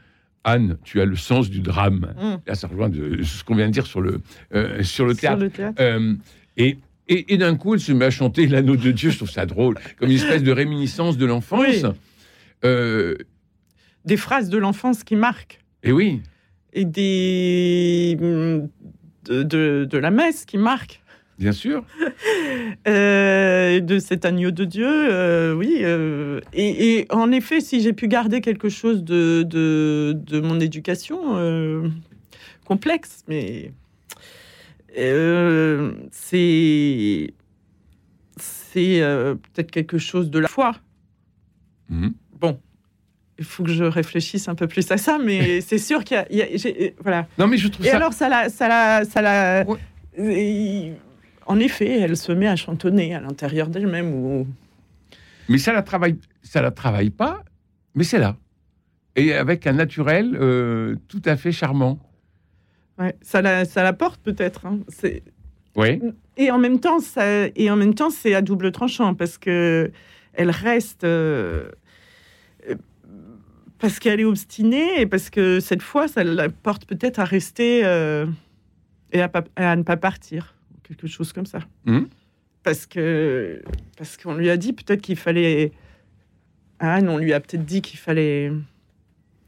Anne, 0.44 0.76
tu 0.82 1.00
as 1.00 1.04
le 1.04 1.16
sens 1.16 1.48
du 1.50 1.60
drame. 1.60 2.14
Mm. 2.20 2.34
Là, 2.46 2.54
ça 2.54 2.66
rejoint 2.66 2.88
de 2.88 3.22
ce 3.22 3.44
qu'on 3.44 3.54
vient 3.54 3.68
de 3.68 3.72
dire 3.72 3.86
sur 3.86 4.00
le, 4.00 4.20
euh, 4.54 4.82
sur 4.82 5.06
le 5.06 5.12
Sur 5.14 5.20
théâtre. 5.20 5.40
le 5.42 5.50
théâtre. 5.50 5.76
Euh, 5.80 6.14
et 6.56 6.78
et, 7.08 7.34
et 7.34 7.36
d'un 7.36 7.56
coup, 7.56 7.74
elle 7.74 7.80
se 7.80 7.92
met 7.92 8.04
à 8.06 8.10
chanter 8.10 8.46
l'anneau 8.46 8.76
de 8.76 8.90
Dieu. 8.92 9.10
Je 9.10 9.16
trouve 9.16 9.30
ça 9.30 9.44
drôle, 9.44 9.76
comme 9.98 10.08
une 10.08 10.16
espèce 10.16 10.42
de 10.42 10.52
réminiscence 10.52 11.18
de 11.18 11.26
l'enfance. 11.26 11.60
Oui. 11.60 11.82
Euh, 12.64 13.16
Des 14.04 14.16
phrases 14.16 14.48
de 14.48 14.56
l'enfance 14.58 15.02
qui 15.04 15.16
marquent. 15.16 15.60
et 15.82 15.92
oui, 15.92 16.22
et 16.72 16.84
des 16.84 18.16
hum, 18.20 18.68
de, 19.24 19.42
de, 19.42 19.86
de 19.90 19.98
la 19.98 20.10
messe 20.10 20.44
qui 20.44 20.58
marque 20.58 21.01
bien 21.42 21.52
sûr. 21.52 21.84
euh, 22.88 23.80
de 23.80 23.98
cet 23.98 24.24
agneau 24.24 24.50
de 24.50 24.64
Dieu, 24.64 24.86
euh, 24.88 25.54
oui. 25.54 25.78
euh, 25.82 26.40
et, 26.52 26.98
et 26.98 27.06
en 27.10 27.30
effet, 27.32 27.60
si 27.60 27.80
j'ai 27.80 27.92
pu 27.92 28.08
garder 28.08 28.40
quelque 28.40 28.68
chose 28.68 29.02
de, 29.04 29.42
de, 29.42 30.14
de 30.16 30.40
mon 30.40 30.60
éducation 30.60 31.20
complexe, 32.64 33.24
mais 33.28 33.72
c'est 36.10 37.34
c'est 38.38 39.00
peut-être 39.54 39.70
quelque 39.70 39.98
chose 39.98 40.30
de 40.30 40.38
la 40.38 40.48
foi. 40.48 40.72
Mhm. 41.88 42.14
Il 43.38 43.44
faut 43.46 43.64
que 43.64 43.72
je 43.72 43.82
réfléchisse 43.84 44.46
un 44.48 44.54
peu 44.54 44.68
plus 44.68 44.88
à 44.92 44.96
ça, 44.98 45.18
mais 45.18 45.60
c'est 45.68 45.78
sûr 45.78 46.04
qu'il 46.04 46.16
y 46.16 46.20
a, 46.20 46.26
il 46.30 46.36
y 46.38 46.42
a- 46.42 46.90
voilà. 47.00 47.26
Non, 47.38 47.46
mais 47.48 47.56
je 47.56 47.66
trouve 47.68 47.84
Et 47.84 47.88
ça. 47.90 47.96
alors, 47.96 48.12
ça 48.12 48.28
la, 48.28 48.48
ça 48.50 48.68
la, 48.68 49.04
ça 49.04 49.20
la- 49.22 49.64
Ouais. 49.66 49.78
Et- 50.18 50.92
En 51.46 51.58
effet, 51.58 52.00
elle 52.00 52.16
se 52.16 52.32
met 52.32 52.46
à 52.48 52.56
chantonner 52.56 53.14
à 53.14 53.20
l'intérieur 53.20 53.68
d'elle-même. 53.68 54.14
Ou... 54.14 54.46
Mais 55.48 55.58
ça 55.58 55.72
la 55.72 55.82
travaille, 55.82 56.18
ça 56.42 56.62
la 56.62 56.70
travaille 56.70 57.10
pas, 57.10 57.42
mais 57.94 58.04
c'est 58.04 58.18
là. 58.18 58.36
Et 59.16 59.34
avec 59.34 59.66
un 59.66 59.72
naturel 59.74 60.36
euh, 60.40 60.96
tout 61.08 61.22
à 61.24 61.36
fait 61.36 61.52
charmant. 61.52 61.98
Ouais, 62.98 63.14
ça, 63.22 63.42
la, 63.42 63.64
ça 63.64 63.82
la 63.82 63.92
porte 63.92 64.20
peut-être. 64.22 64.66
hein. 64.66 64.78
C'est- 64.88 65.22
Oui. 65.76 66.00
Et 66.36 66.50
en 66.50 66.58
même 66.58 66.80
temps, 66.80 67.00
ça, 67.00 67.46
et 67.54 67.70
en 67.70 67.76
même 67.76 67.94
temps, 67.94 68.10
c'est 68.10 68.34
à 68.34 68.40
double 68.42 68.72
tranchant 68.72 69.14
parce 69.14 69.36
que 69.38 69.90
elle 70.34 70.50
reste, 70.50 71.04
euh, 71.04 71.70
euh, 72.70 72.74
parce 73.78 73.98
qu'elle 73.98 74.20
est 74.20 74.24
obstinée 74.24 75.00
et 75.00 75.06
parce 75.06 75.28
que 75.28 75.60
cette 75.60 75.82
fois, 75.82 76.08
ça 76.08 76.24
la 76.24 76.48
porte 76.48 76.86
peut-être 76.86 77.18
à 77.18 77.24
rester 77.24 77.84
euh, 77.84 78.26
et 79.12 79.20
à 79.20 79.76
ne 79.76 79.82
pas 79.82 79.96
partir, 79.98 80.54
quelque 80.96 81.06
chose 81.10 81.32
comme 81.32 81.46
ça. 81.46 81.60
Mhm. 81.86 82.08
Parce 82.62 82.86
que 82.86 83.62
parce 83.96 84.16
qu'on 84.16 84.34
lui 84.34 84.48
a 84.50 84.56
dit 84.56 84.72
peut-être 84.72 85.00
qu'il 85.00 85.16
fallait. 85.16 85.72
à 86.78 86.94
Anne, 86.94 87.08
on 87.08 87.18
lui 87.18 87.32
a 87.32 87.40
peut-être 87.40 87.64
dit 87.64 87.82
qu'il 87.82 87.98
fallait 87.98 88.52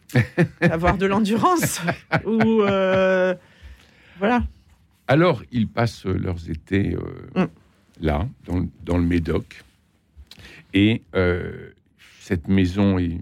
avoir 0.61 0.97
de 0.99 1.07
l'endurance 1.07 1.81
ou 2.27 2.63
euh, 2.63 3.35
voilà. 4.19 4.45
Alors, 5.07 5.43
ils 5.53 5.69
passent 5.69 6.07
leurs 6.07 6.49
étés 6.51 6.95
euh, 6.97 7.43
Mm. 7.43 7.49
là, 8.01 8.29
dans, 8.47 8.59
le- 8.61 8.69
dans 8.85 8.97
le 8.97 9.05
Médoc. 9.05 9.63
Et 10.73 11.03
euh, 11.15 11.71
cette 12.21 12.49
maison 12.49 12.99
est 12.99 13.21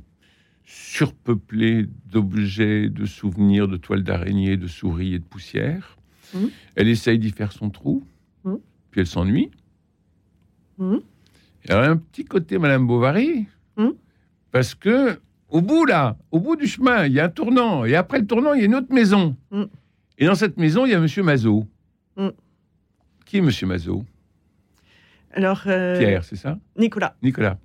surpeuplée 0.64 1.86
d'objets, 2.10 2.88
de 2.88 3.04
souvenirs, 3.04 3.68
de 3.68 3.76
toiles 3.76 4.04
d'araignée, 4.04 4.56
de 4.56 4.66
souris 4.68 5.14
et 5.14 5.18
de 5.18 5.24
poussière. 5.24 5.96
Mm. 6.34 6.46
Elle 6.76 6.88
essaye 6.88 7.18
d'y 7.18 7.30
faire 7.30 7.52
son 7.52 7.68
trou. 7.70 8.06
Puis 8.92 9.00
elle 9.00 9.06
s'ennuie. 9.08 9.50
Mm. 10.78 10.98
Elle 11.68 11.76
a 11.76 11.90
un 11.90 11.96
petit 11.96 12.24
côté 12.24 12.58
Madame 12.58 12.86
Bovary, 12.86 13.46
Mm. 13.76 13.88
parce 14.52 14.74
que 14.74 15.18
au 15.48 15.60
bout 15.62 15.84
là, 15.86 16.16
au 16.30 16.38
bout 16.40 16.56
du 16.56 16.66
chemin, 16.66 17.06
il 17.06 17.12
y 17.14 17.20
a 17.20 17.24
un 17.24 17.28
tournant, 17.28 17.84
et 17.84 17.94
après 17.96 18.18
le 18.20 18.26
tournant, 18.26 18.52
il 18.54 18.60
y 18.60 18.62
a 18.62 18.66
une 18.66 18.74
autre 18.76 18.92
maison. 18.92 19.34
Mm. 19.50 19.62
Et 20.18 20.26
dans 20.26 20.34
cette 20.34 20.56
maison, 20.58 20.84
il 20.86 20.92
y 20.92 20.94
a 20.94 21.00
Monsieur 21.00 21.22
Mazot. 21.22 21.66
Mm. 22.16 22.28
Qui 23.26 23.38
est 23.38 23.40
Monsieur 23.40 23.66
Mazot? 23.66 24.04
Alors 25.32 25.62
euh, 25.66 25.98
Pierre, 25.98 26.22
c'est 26.24 26.36
ça? 26.36 26.58
Nicolas. 26.78 27.16
Nicolas. 27.22 27.58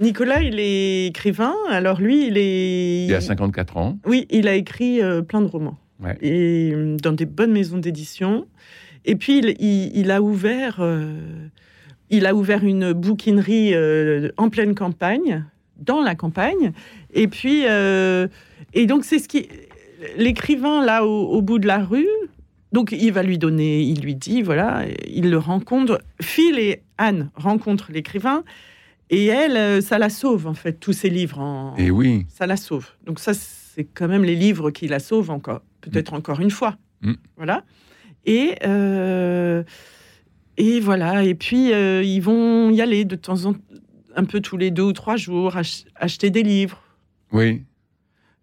Nicolas, 0.00 0.42
il 0.42 0.58
est 0.60 1.06
écrivain. 1.06 1.54
Alors 1.70 2.00
lui, 2.00 2.26
il 2.28 2.36
est. 2.38 3.06
Il 3.06 3.14
a 3.14 3.20
54 3.20 3.76
ans. 3.76 3.98
Oui, 4.04 4.26
il 4.30 4.46
a 4.48 4.54
écrit 4.54 5.00
euh, 5.02 5.22
plein 5.22 5.40
de 5.40 5.46
romans. 5.46 5.78
Ouais. 6.00 6.16
Et 6.20 6.72
euh, 6.72 6.96
dans 6.96 7.12
des 7.12 7.26
bonnes 7.26 7.52
maisons 7.52 7.78
d'édition. 7.78 8.46
Et 9.08 9.16
puis 9.16 9.38
il, 9.38 9.56
il- 9.58 9.90
il 10.00 10.10
a 10.10 10.20
ouvert. 10.22 10.76
euh, 10.80 11.16
il 12.10 12.24
a 12.26 12.34
ouvert 12.34 12.64
une 12.64 12.92
bouquinerie 12.94 13.74
euh, 13.74 14.30
en 14.38 14.48
pleine 14.48 14.74
campagne, 14.74 15.44
dans 15.78 16.00
la 16.00 16.14
campagne. 16.14 16.72
Et 17.12 17.28
puis, 17.28 17.64
euh, 17.66 18.28
et 18.72 18.86
donc 18.86 19.04
c'est 19.04 19.18
ce 19.18 19.28
qui, 19.28 19.48
l'écrivain 20.16 20.84
là 20.84 21.04
au, 21.04 21.26
au 21.36 21.42
bout 21.42 21.58
de 21.58 21.66
la 21.66 21.84
rue. 21.84 22.08
Donc 22.72 22.92
il 22.92 23.12
va 23.12 23.22
lui 23.22 23.38
donner, 23.38 23.80
il 23.82 24.00
lui 24.00 24.14
dit 24.14 24.40
voilà, 24.42 24.84
il 25.06 25.30
le 25.30 25.38
rencontre. 25.38 26.00
Phil 26.20 26.58
et 26.58 26.82
Anne 26.98 27.30
rencontrent 27.34 27.90
l'écrivain 27.92 28.42
et 29.10 29.26
elle, 29.26 29.82
ça 29.82 29.98
la 29.98 30.10
sauve 30.10 30.46
en 30.46 30.54
fait 30.54 30.74
tous 30.80 30.92
ses 30.92 31.08
livres 31.10 31.38
en, 31.40 31.74
Et 31.76 31.90
oui. 31.90 32.26
ça 32.28 32.46
la 32.46 32.56
sauve. 32.56 32.88
Donc 33.06 33.18
ça, 33.20 33.32
c'est 33.34 33.84
quand 33.84 34.08
même 34.08 34.24
les 34.24 34.34
livres 34.34 34.70
qui 34.70 34.86
la 34.88 34.98
sauvent 34.98 35.30
encore, 35.30 35.60
peut-être 35.82 36.12
encore 36.14 36.40
une 36.40 36.50
fois. 36.50 36.76
Mm. 37.02 37.12
Voilà. 37.36 37.64
Et 38.24 38.54
euh, 38.64 39.62
et 40.56 40.80
voilà. 40.80 41.24
Et 41.24 41.34
puis 41.34 41.72
euh, 41.72 42.02
ils 42.02 42.20
vont 42.20 42.70
y 42.70 42.80
aller 42.82 43.04
de 43.04 43.16
temps 43.16 43.44
en 43.46 43.52
temps, 43.54 43.60
un 44.16 44.24
peu 44.24 44.40
tous 44.40 44.56
les 44.56 44.70
deux 44.70 44.82
ou 44.82 44.92
trois 44.92 45.16
jours, 45.16 45.56
ach- 45.56 45.84
acheter 45.96 46.30
des 46.30 46.42
livres. 46.42 46.82
Oui. 47.32 47.62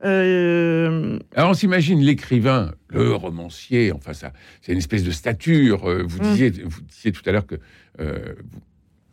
Euh, 0.03 1.17
Alors 1.35 1.51
on 1.51 1.53
s'imagine 1.53 1.99
l'écrivain, 2.01 2.73
le 2.89 3.13
romancier, 3.15 3.91
enfin 3.91 4.13
ça, 4.13 4.33
c'est 4.61 4.71
une 4.71 4.77
espèce 4.77 5.03
de 5.03 5.11
stature. 5.11 5.79
Vous 6.05 6.17
Mm. 6.19 6.21
disiez, 6.21 6.49
vous 6.63 6.81
disiez 6.81 7.11
tout 7.11 7.21
à 7.25 7.31
l'heure 7.31 7.45
que 7.47 7.55
euh, 7.99 8.35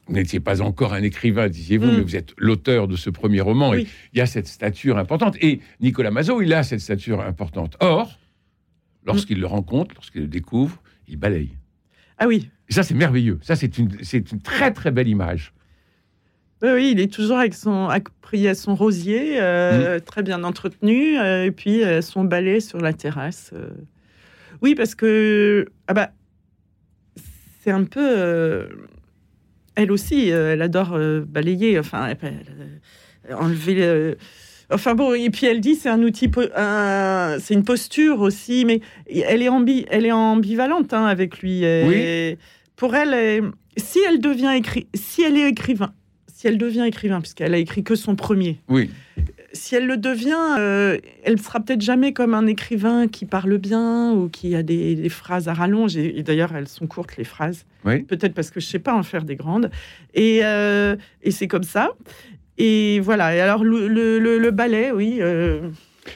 vous 0.06 0.14
n'étiez 0.14 0.40
pas 0.40 0.60
encore 0.60 0.92
un 0.92 1.02
écrivain, 1.02 1.48
disiez-vous, 1.48 1.86
Mm. 1.86 1.96
mais 1.96 2.02
vous 2.02 2.16
êtes 2.16 2.32
l'auteur 2.36 2.88
de 2.88 2.96
ce 2.96 3.10
premier 3.10 3.40
roman. 3.40 3.70
Oui. 3.70 3.82
Et 3.82 3.86
il 4.14 4.18
y 4.18 4.20
a 4.20 4.26
cette 4.26 4.48
stature 4.48 4.98
importante. 4.98 5.36
Et 5.40 5.60
Nicolas 5.80 6.10
Mazot, 6.10 6.42
il 6.42 6.52
a 6.52 6.62
cette 6.62 6.80
stature 6.80 7.20
importante. 7.20 7.76
Or, 7.80 8.18
lorsqu'il 9.04 9.40
le 9.40 9.46
rencontre, 9.46 9.94
lorsqu'il 9.94 10.22
le 10.22 10.28
découvre, 10.28 10.82
il 11.08 11.16
balaye. 11.16 11.50
Ah 12.18 12.26
oui. 12.26 12.50
Et 12.68 12.72
ça, 12.72 12.82
c'est 12.82 12.94
merveilleux. 12.94 13.38
Ça, 13.42 13.56
c'est 13.56 13.78
une, 13.78 13.90
c'est 14.02 14.30
une 14.32 14.40
très 14.40 14.72
très 14.72 14.90
belle 14.90 15.08
image. 15.08 15.52
Oui, 16.62 16.68
oui, 16.74 16.90
il 16.92 17.00
est 17.00 17.12
toujours 17.12 17.38
avec 17.38 17.54
son, 17.54 17.88
pris 18.20 18.46
à 18.46 18.54
son 18.54 18.76
rosier, 18.76 19.40
euh, 19.40 19.98
très 19.98 20.22
bien 20.22 20.44
entretenu, 20.44 21.18
euh, 21.18 21.44
et 21.46 21.50
puis 21.50 21.82
euh, 21.82 22.00
son 22.02 22.22
balai 22.22 22.60
sur 22.60 22.78
la 22.78 22.92
terrasse. 22.92 23.50
euh. 23.52 23.70
Oui, 24.60 24.76
parce 24.76 24.94
que 24.94 25.66
ah 25.88 25.94
bah, 25.94 26.12
c'est 27.60 27.72
un 27.72 27.82
peu. 27.84 28.68
elle 29.74 29.90
aussi, 29.90 30.28
elle 30.28 30.62
adore 30.62 30.96
balayer, 31.26 31.78
enfin, 31.80 32.08
elle- 32.22 32.80
elle- 33.28 33.34
enlever. 33.34 34.16
Enfin 34.72 34.94
bon, 34.94 35.14
et 35.14 35.30
puis 35.30 35.46
elle 35.46 35.60
dit 35.60 35.74
c'est 35.74 35.88
un 35.88 36.02
outil, 36.02 36.30
un- 36.56 37.36
c'est 37.40 37.54
une 37.54 37.64
posture 37.64 38.20
aussi, 38.20 38.64
mais 38.64 38.80
elle 39.10 39.42
est, 39.42 39.48
ambi, 39.48 39.84
elle 39.90 40.06
est 40.06 40.12
ambivalente 40.12 40.92
hein, 40.92 41.04
avec 41.04 41.38
lui. 41.40 41.62
Et 41.64 41.84
Oui. 41.86 42.38
pour 42.76 42.94
elle, 42.94 43.50
si 43.76 43.98
elle 44.08 44.20
devient 44.20 44.52
écri... 44.56 44.86
si 44.94 45.22
elle 45.22 45.36
est 45.36 45.48
écrivain, 45.48 45.92
si 46.32 46.46
elle 46.46 46.58
devient 46.58 46.84
écrivain, 46.86 47.20
puisqu'elle 47.20 47.54
a 47.54 47.58
écrit 47.58 47.84
que 47.84 47.94
son 47.94 48.16
premier, 48.16 48.60
Oui. 48.68 48.90
si 49.52 49.74
elle 49.76 49.86
le 49.86 49.96
devient, 49.96 50.34
euh, 50.58 50.98
elle 51.24 51.38
sera 51.40 51.60
peut-être 51.60 51.82
jamais 51.82 52.12
comme 52.12 52.34
un 52.34 52.46
écrivain 52.46 53.06
qui 53.06 53.26
parle 53.26 53.58
bien 53.58 54.12
ou 54.12 54.28
qui 54.28 54.54
a 54.56 54.62
des, 54.62 54.94
des 54.96 55.08
phrases 55.08 55.46
à 55.48 55.54
rallonge. 55.54 55.96
Et, 55.96 56.18
et 56.18 56.22
d'ailleurs, 56.22 56.54
elles 56.56 56.68
sont 56.68 56.86
courtes 56.86 57.16
les 57.16 57.24
phrases. 57.24 57.64
Oui. 57.84 58.02
Peut-être 58.02 58.34
parce 58.34 58.50
que 58.50 58.60
je 58.60 58.66
sais 58.66 58.78
pas 58.78 58.94
en 58.94 59.02
faire 59.02 59.24
des 59.24 59.36
grandes. 59.36 59.70
Et, 60.14 60.40
euh, 60.42 60.96
et 61.22 61.30
c'est 61.30 61.48
comme 61.48 61.64
ça. 61.64 61.90
Et 62.58 63.00
voilà. 63.00 63.34
Et 63.34 63.40
alors 63.40 63.64
le, 63.64 63.88
le, 63.88 64.18
le- 64.18 64.38
le 64.38 64.50
ballet, 64.50 64.90
oui. 64.90 65.18
euh, 65.20 65.70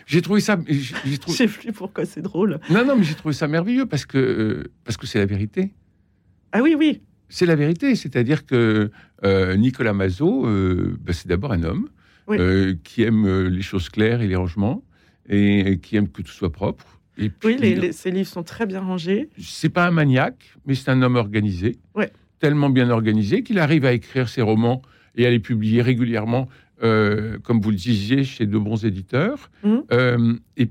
J'ai 0.07 0.23
trouvé 0.23 0.41
ça. 0.41 0.59
j'ai- 0.69 1.19
trouvé- 1.19 1.37
sais 1.37 1.47
plus 1.49 1.73
pourquoi 1.73 2.05
c'est 2.05 2.23
drôle. 2.23 2.59
Non, 2.71 2.85
non, 2.85 2.97
mais 2.97 3.05
j'ai 3.05 3.15
trouvé 3.15 3.35
ça 3.35 3.49
merveilleux 3.49 3.87
parce 3.87 4.05
que 4.07 4.19
euh, 4.19 4.65
parce 4.85 4.97
que 4.97 5.07
c'est 5.07 5.19
la 5.19 5.27
vérité. 5.27 5.73
Ah 6.53 6.63
oui, 6.63 6.75
oui. 6.79 7.03
C'est 7.29 7.47
la 7.47 7.57
vérité, 7.57 7.95
c'est-à-dire 7.97 8.47
que 8.47 8.91
euh, 9.25 9.57
Nicolas 9.57 9.93
Mazot, 9.93 10.47
euh, 10.47 10.97
bah, 11.01 11.13
c'est 11.13 11.27
d'abord 11.27 11.53
un 11.53 11.65
homme 11.65 11.89
Oui. 12.29 12.39
qui 12.85 13.03
aime 13.03 13.47
les 13.49 13.63
choses 13.63 13.89
claires 13.89 14.21
et 14.23 14.29
les 14.29 14.37
rangements 14.37 14.85
et 15.29 15.81
qui 15.83 15.97
aime 15.97 16.09
que 16.09 16.23
tout 16.23 16.31
soit 16.31 16.53
propre. 16.53 17.01
Et 17.19 17.31
puis, 17.31 17.55
Oui, 17.55 17.57
les, 17.59 17.75
les- 17.75 17.93
ces 17.93 18.13
livres 18.13 18.29
sont 18.29 18.45
très 18.45 18.65
bien 18.67 18.81
rangés. 18.81 19.29
c'est 19.41 19.71
pas 19.71 19.87
un 19.87 19.91
maniaque, 19.91 20.55
mais 20.67 20.75
c'est 20.77 20.89
un 20.91 21.03
homme 21.03 21.17
organisé, 21.17 21.79
Ouais. 21.97 22.13
tellement 22.39 22.71
bien 22.71 22.91
organisé 22.91 23.43
qu'il 23.43 23.59
arrive 23.59 23.85
à 23.87 23.93
écrire 23.93 24.29
ses 24.29 24.43
romans 24.43 24.83
et 25.17 25.27
à 25.27 25.31
les 25.31 25.39
publier 25.41 25.83
régulièrement, 25.83 26.49
euh, 26.83 27.39
comme 27.41 27.61
vous 27.61 27.71
le 27.71 27.77
disiez, 27.77 28.25
chez 28.25 28.47
de 28.47 28.59
bons 28.59 28.85
éditeurs. 28.85 29.51
Mhm. 29.65 29.83
Euh, 29.93 30.35
et 30.57 30.69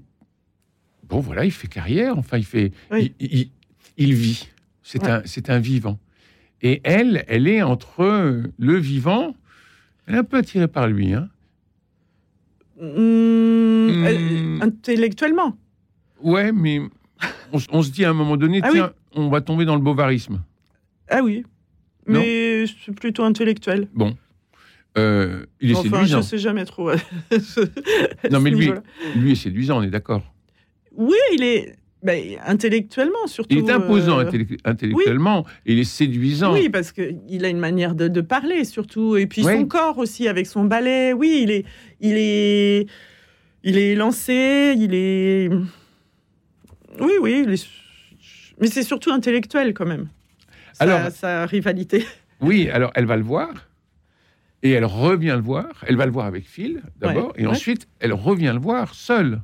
bon, 1.10 1.20
voilà, 1.20 1.46
il 1.46 1.52
fait 1.52 1.68
carrière. 1.68 2.18
Enfin, 2.18 2.38
il 2.38 2.46
fait, 2.46 2.72
Oui. 2.92 3.14
il, 3.20 3.34
il- 3.40 3.52
il 3.98 4.14
vit. 4.14 4.50
C'est 4.84 5.02
Ouais. 5.04 5.10
un, 5.12 5.22
c'est 5.26 5.50
un 5.50 5.60
vivant. 5.60 6.00
Et 6.62 6.82
elle, 6.84 7.24
elle 7.28 7.48
est 7.48 7.62
entre 7.62 8.44
le 8.58 8.76
vivant. 8.78 9.36
Elle 10.06 10.16
est 10.16 10.20
un 10.20 10.24
peu 10.24 10.38
attirée 10.38 10.68
par 10.68 10.88
lui. 10.88 11.14
Hein. 11.14 11.30
Hmm. 12.80 14.06
euh, 14.06 14.60
intellectuellement. 14.62 15.58
Ouais, 16.22 16.52
mais 16.52 16.82
on, 17.72 17.82
se 17.82 17.92
dit 17.92 18.04
à 18.06 18.10
un 18.10 18.14
moment 18.14 18.36
donné, 18.38 18.60
Ah 18.64 18.68
oui. 18.72 18.74
tiens, 18.76 18.94
on 19.14 19.30
va 19.30 19.42
tomber 19.42 19.66
dans 19.66 19.76
le 19.76 19.82
bovarisme. 19.82 20.42
Ah 21.10 21.22
oui. 21.24 21.44
Mais 22.08 22.66
c'est 22.68 22.94
plutôt 22.94 23.24
intellectuel. 23.24 23.88
Bon. 23.94 24.16
Euh, 24.98 25.46
il 25.60 25.72
est 25.72 25.76
Enfin, 25.76 25.84
séduisant. 25.90 26.22
je 26.22 26.28
sais 26.28 26.38
jamais 26.38 26.66
trop. 26.66 26.90
Non, 28.32 28.40
mais 28.40 28.50
lui, 28.52 28.72
lui 29.16 29.32
est 29.34 29.36
séduisant, 29.36 29.80
on 29.80 29.84
est 29.84 29.90
d'accord. 29.90 30.24
Oui, 30.96 31.18
il 31.34 31.44
est 31.44 31.76
ben, 32.04 32.38
intellectuellement 32.46 33.28
surtout. 33.28 33.54
Il 33.56 33.68
est 33.68 33.72
imposant 33.72 34.20
euh, 34.20 34.24
intellec- 34.24 34.60
intellectuellement, 34.64 35.46
et 35.66 35.74
il 35.74 35.80
est 35.80 35.84
séduisant. 35.84 36.54
Oui, 36.54 36.70
parce 36.70 36.92
qu'il 36.92 37.44
a 37.44 37.50
une 37.50 37.58
manière 37.60 37.96
de, 37.96 38.08
de 38.08 38.22
parler 38.22 38.64
surtout, 38.64 39.18
et 39.18 39.26
puis 39.28 39.44
Oui. 39.44 39.52
son 39.54 39.66
corps 39.66 39.98
aussi 39.98 40.28
avec 40.28 40.46
son 40.48 40.64
ballet. 40.66 41.14
Oui, 41.14 41.42
il 41.44 41.52
est, 41.52 41.66
il 42.00 42.14
est, 42.18 42.86
il 43.64 43.78
est 43.78 43.96
lancé, 43.96 44.76
il 44.78 44.94
est. 44.94 45.50
Oui, 47.02 47.12
oui, 47.22 47.44
il 47.46 47.54
est- 47.54 47.68
mais 48.62 48.68
c'est 48.68 48.84
surtout 48.84 49.12
intellectuel 49.12 49.74
quand 49.74 49.86
même. 49.86 50.08
Sa, 50.74 50.84
Alors- 50.86 51.12
sa 51.12 51.46
rivalité. 51.46 52.06
Oui, 52.42 52.70
alors 52.70 52.92
elle 52.96 53.06
va 53.06 53.18
le 53.18 53.24
voir, 53.24 53.50
et 54.66 54.72
elle 54.72 54.86
revient 54.86 55.36
le 55.38 55.42
voir. 55.44 55.68
Elle 55.88 55.96
va 55.96 56.06
le 56.08 56.12
voir 56.12 56.26
avec 56.26 56.46
Phil, 56.46 56.82
d'abord, 57.00 57.28
Ouais, 57.28 57.34
et 57.38 57.46
ouais. 57.46 57.52
ensuite, 57.52 57.88
elle 58.00 58.14
revient 58.14 58.52
le 58.54 58.60
voir 58.60 58.96
seule. 58.96 59.42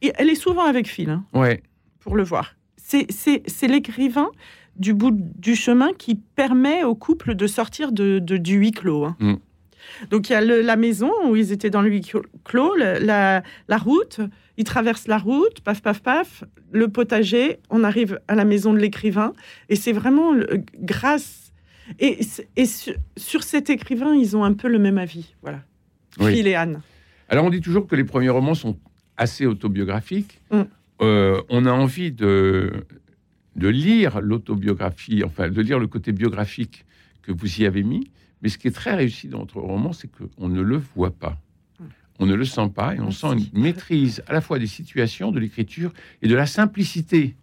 Et 0.00 0.12
elle 0.16 0.30
est 0.30 0.34
souvent 0.36 0.64
avec 0.64 0.86
Phil 0.86 1.10
hein, 1.10 1.24
Ouais. 1.34 1.62
pour 1.98 2.14
le 2.16 2.22
voir. 2.22 2.54
C'est- 2.76 3.66
l'écrivain 3.66 4.28
du 4.76 4.94
bout 4.94 5.10
du 5.12 5.56
chemin 5.56 5.92
qui 5.92 6.14
permet 6.14 6.84
au 6.84 6.94
couple 6.94 7.34
de 7.34 7.46
sortir 7.48 7.90
de, 7.92 8.20
de- 8.20 8.36
du 8.36 8.54
huis 8.56 8.72
clos. 8.72 9.04
hein. 9.04 9.16
Mm. 9.18 9.34
Donc 10.10 10.28
il 10.28 10.32
y 10.32 10.36
a 10.36 10.40
le- 10.40 10.62
la 10.62 10.76
maison 10.76 11.10
où 11.26 11.36
ils 11.36 11.50
étaient 11.52 11.70
dans 11.70 11.82
le 11.82 11.90
huis 11.90 12.02
clos, 12.44 12.74
le- 12.76 12.98
la, 13.04 13.42
la 13.68 13.76
route, 13.78 14.20
ils 14.56 14.64
traversent 14.64 15.08
la 15.08 15.18
route, 15.18 15.60
paf, 15.62 15.82
paf, 15.82 16.00
paf, 16.00 16.44
le 16.72 16.88
potager, 16.88 17.58
on 17.70 17.82
arrive 17.84 18.20
à 18.28 18.34
la 18.34 18.44
maison 18.44 18.72
de 18.72 18.78
l'écrivain, 18.78 19.32
et 19.68 19.76
c'est 19.76 19.92
vraiment 19.92 20.32
le- 20.32 20.62
grâce... 20.78 21.43
Et, 21.98 22.20
et 22.56 22.66
sur, 22.66 22.94
sur 23.16 23.42
cet 23.42 23.70
écrivain, 23.70 24.14
ils 24.14 24.36
ont 24.36 24.44
un 24.44 24.54
peu 24.54 24.68
le 24.68 24.78
même 24.78 24.98
avis, 24.98 25.34
voilà. 25.42 25.62
Oui. 26.18 26.32
Phil 26.34 26.46
et 26.46 26.54
Anne. 26.54 26.80
Alors 27.28 27.44
on 27.44 27.50
dit 27.50 27.60
toujours 27.60 27.86
que 27.86 27.96
les 27.96 28.04
premiers 28.04 28.28
romans 28.30 28.54
sont 28.54 28.78
assez 29.16 29.46
autobiographiques. 29.46 30.40
Mm. 30.50 30.62
Euh, 31.02 31.42
on 31.48 31.66
a 31.66 31.72
envie 31.72 32.12
de, 32.12 32.72
de 33.56 33.68
lire 33.68 34.20
l'autobiographie, 34.20 35.24
enfin 35.24 35.48
de 35.48 35.60
lire 35.60 35.78
le 35.78 35.86
côté 35.88 36.12
biographique 36.12 36.84
que 37.22 37.32
vous 37.32 37.60
y 37.60 37.66
avez 37.66 37.82
mis. 37.82 38.10
Mais 38.42 38.48
ce 38.48 38.58
qui 38.58 38.68
est 38.68 38.72
très 38.74 38.94
réussi 38.94 39.28
dans 39.28 39.40
votre 39.40 39.58
roman, 39.60 39.92
c'est 39.92 40.08
qu'on 40.10 40.48
ne 40.48 40.60
le 40.62 40.80
voit 40.94 41.10
pas. 41.10 41.36
Mm. 41.80 41.84
On 42.20 42.26
ne 42.26 42.34
le 42.34 42.44
sent 42.44 42.70
pas 42.74 42.94
et 42.94 43.00
on 43.00 43.04
Merci. 43.04 43.20
sent 43.20 43.50
une 43.54 43.60
maîtrise 43.62 44.22
à 44.26 44.32
la 44.32 44.40
fois 44.40 44.58
des 44.58 44.66
situations, 44.66 45.32
de 45.32 45.40
l'écriture 45.40 45.92
et 46.22 46.28
de 46.28 46.34
la 46.34 46.46
simplicité. 46.46 47.34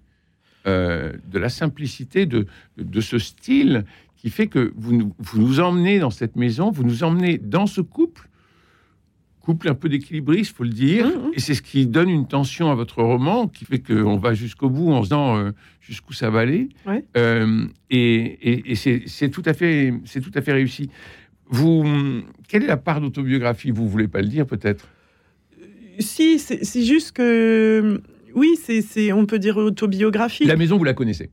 euh, 0.68 1.12
de 1.28 1.40
la 1.40 1.50
simplicité 1.50 2.26
de, 2.28 2.46
de 2.78 3.02
ce 3.02 3.18
style 3.18 3.84
qui 4.22 4.30
fait 4.30 4.46
que 4.46 4.72
vous 4.76 4.94
nous, 4.96 5.14
vous 5.18 5.42
nous 5.42 5.60
emmenez 5.60 5.98
dans 5.98 6.12
cette 6.12 6.36
maison, 6.36 6.70
vous 6.70 6.84
nous 6.84 7.04
emmenez 7.04 7.40
dans 7.40 7.66
ce 7.66 7.82
couple, 7.82 8.30
couple 9.40 9.68
un 9.68 9.74
peu 9.74 9.90
d'équilibriste, 9.90 10.56
faut 10.56 10.64
le 10.64 10.70
dire, 10.70 11.08
Mhm. 11.08 11.32
et 11.34 11.40
c'est 11.40 11.56
ce 11.56 11.64
qui 11.64 11.88
donne 11.88 12.08
une 12.10 12.28
tension 12.28 12.70
à 12.70 12.76
votre 12.76 13.02
roman, 13.02 13.48
qui 13.48 13.66
fait 13.66 13.80
qu'on 13.80 14.18
va 14.18 14.36
jusqu'au 14.36 14.70
bout 14.70 14.92
en 14.92 15.00
se 15.02 15.08
disant 15.08 15.38
euh, 15.38 15.52
jusqu'où 15.80 16.14
ça 16.14 16.30
va 16.30 16.42
aller. 16.42 16.70
Ouais. 16.86 17.04
Euh, 17.18 17.66
et 17.90 18.04
et- 18.52 18.72
et 18.74 18.76
c'est 18.76 19.30
tout 19.30 19.42
à 19.46 19.54
fait, 19.56 19.92
c'est 20.06 20.22
tout 20.22 20.32
à 20.36 20.42
fait 20.42 20.54
réussi. 20.54 20.92
Vous, 21.50 21.84
quelle 22.48 22.62
est 22.64 22.68
la 22.68 22.78
part 22.78 23.02
d'autobiographie? 23.02 23.72
Vous 23.72 23.90
voulez 23.90 24.08
pas 24.08 24.22
le 24.22 24.28
dire 24.28 24.46
peut-être? 24.46 24.88
Si, 26.00 26.38
c'est 26.40 26.84
juste 26.86 27.12
que... 27.12 28.02
Oui, 28.36 28.50
c'est 28.62 29.12
on 29.12 29.26
peut 29.26 29.40
dire 29.40 29.58
autobiographique. 29.58 30.48
La 30.48 30.56
maison, 30.56 30.78
vous 30.78 30.84
la 30.86 30.94
connaissez? 30.94 31.30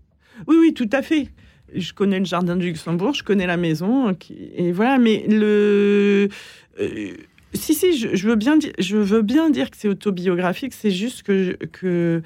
Oui, 0.46 0.56
oui, 0.58 0.72
tout 0.74 0.88
à 0.92 1.02
fait. 1.02 1.28
Je 1.74 1.92
connais 1.92 2.18
le 2.18 2.24
jardin 2.24 2.56
du 2.56 2.66
Luxembourg, 2.66 3.14
je 3.14 3.22
connais 3.22 3.46
la 3.46 3.56
maison, 3.56 4.14
et 4.30 4.72
voilà. 4.72 4.98
Mais 4.98 5.24
le, 5.28 6.28
euh, 6.80 7.10
si, 7.52 7.74
si, 7.74 7.96
je, 7.98 8.14
je 8.14 8.28
veux 8.28 8.36
bien 8.36 8.56
dire, 8.56 8.72
je 8.78 8.96
veux 8.96 9.22
bien 9.22 9.50
dire 9.50 9.70
que 9.70 9.76
c'est 9.76 9.88
autobiographique. 9.88 10.72
C'est 10.72 10.90
juste 10.90 11.22
que 11.22 11.44
je, 11.44 11.52
que 11.66 12.22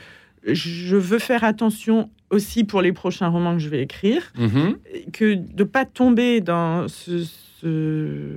je 0.47 0.97
veux 0.97 1.19
faire 1.19 1.45
attention 1.45 2.11
aussi 2.31 2.65
pour 2.65 2.83
les 2.83 2.93
prochains 2.93 3.29
romans 3.29 3.53
que 3.55 3.61
je 3.61 3.69
vais 3.69 3.83
écrire, 3.83 4.33
Mhm. 4.39 4.77
que 5.13 5.35
de 5.35 5.65
pas 5.65 5.85
tomber 5.85 6.41
dans 6.41 6.89
ce, 6.89 7.25
ce 7.61 8.29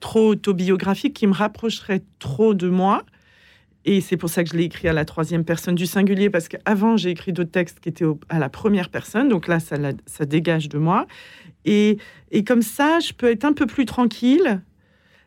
trop 0.00 0.28
autobiographique 0.28 1.14
qui 1.14 1.26
me 1.26 1.32
rapprocherait 1.32 2.02
trop 2.18 2.54
de 2.54 2.68
moi. 2.68 3.04
Et 3.88 4.00
c'est 4.00 4.16
pour 4.16 4.28
ça 4.28 4.42
que 4.42 4.50
je 4.50 4.56
l'ai 4.56 4.64
écrit 4.64 4.88
à 4.88 4.92
la 4.92 5.04
troisième 5.04 5.44
personne 5.44 5.76
du 5.76 5.86
singulier, 5.86 6.28
parce 6.28 6.48
qu'avant, 6.48 6.96
j'ai 6.96 7.10
écrit 7.10 7.32
d'autres 7.32 7.52
textes 7.52 7.78
qui 7.80 7.88
étaient 7.88 8.04
à 8.28 8.40
la 8.40 8.48
première 8.48 8.88
personne. 8.88 9.28
Donc 9.28 9.46
là, 9.46 9.60
ça, 9.60 9.76
la- 9.76 9.92
ça 10.06 10.24
dégage 10.26 10.68
de 10.68 10.76
moi. 10.78 11.06
Et, 11.64 11.96
et 12.32 12.42
comme 12.42 12.62
ça, 12.62 12.98
je 12.98 13.12
peux 13.12 13.30
être 13.30 13.44
un 13.44 13.52
peu 13.52 13.66
plus 13.66 13.84
tranquille. 13.86 14.60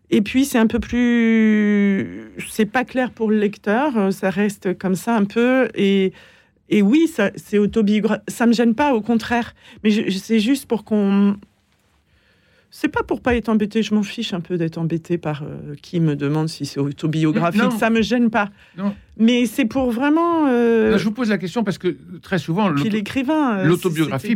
Et 0.09 0.21
puis, 0.21 0.43
c'est 0.43 0.57
un 0.57 0.67
peu 0.67 0.79
plus. 0.79 2.31
C'est 2.49 2.65
pas 2.65 2.83
clair 2.83 3.11
pour 3.11 3.29
le 3.31 3.37
lecteur. 3.39 3.97
euh, 3.97 4.11
Ça 4.11 4.29
reste 4.29 4.77
comme 4.77 4.95
ça 4.95 5.15
un 5.15 5.25
peu. 5.25 5.69
Et, 5.75 6.11
et 6.67 6.81
oui, 6.81 7.07
ça, 7.07 7.31
c'est 7.35 7.59
autobiographique. 7.59 8.23
Ça 8.29 8.45
me 8.45 8.53
gêne 8.53 8.75
pas, 8.75 8.93
au 8.93 9.01
contraire. 9.01 9.53
Mais 9.83 9.91
c'est 10.11 10.39
juste 10.39 10.65
pour 10.67 10.83
qu'on. 10.83 11.37
C'est 12.71 12.87
pas 12.89 13.01
pour 13.03 13.21
pas 13.21 13.35
être 13.35 13.49
embêté, 13.49 13.81
je 13.81 13.95
m'en 13.95 14.03
fiche 14.03 14.31
un 14.33 14.41
peu 14.41 14.57
d'être 14.57 14.77
embêté 14.77 15.17
par 15.17 15.41
euh, 15.43 15.73
qui 15.81 15.99
me 15.99 16.15
demande 16.15 16.49
si 16.49 16.65
c'est 16.67 16.79
autobiographique, 16.79 17.61
Non. 17.63 17.71
ça 17.71 17.89
me 17.89 18.01
gêne 18.03 18.29
pas. 18.29 18.49
Non. 18.77 18.93
Mais 19.17 19.47
c'est 19.47 19.65
pour 19.65 19.89
vraiment. 19.89 20.45
euh, 20.47 20.91
Là, 20.91 20.97
je 20.97 21.03
vous 21.03 21.11
pose 21.11 21.29
la 21.29 21.39
question 21.39 21.63
parce 21.63 21.79
que 21.79 21.97
très 22.21 22.37
souvent, 22.37 22.69
l'écrivain. 22.69 23.57
euh, 23.59 23.63
l'autobiographie- 23.65 24.35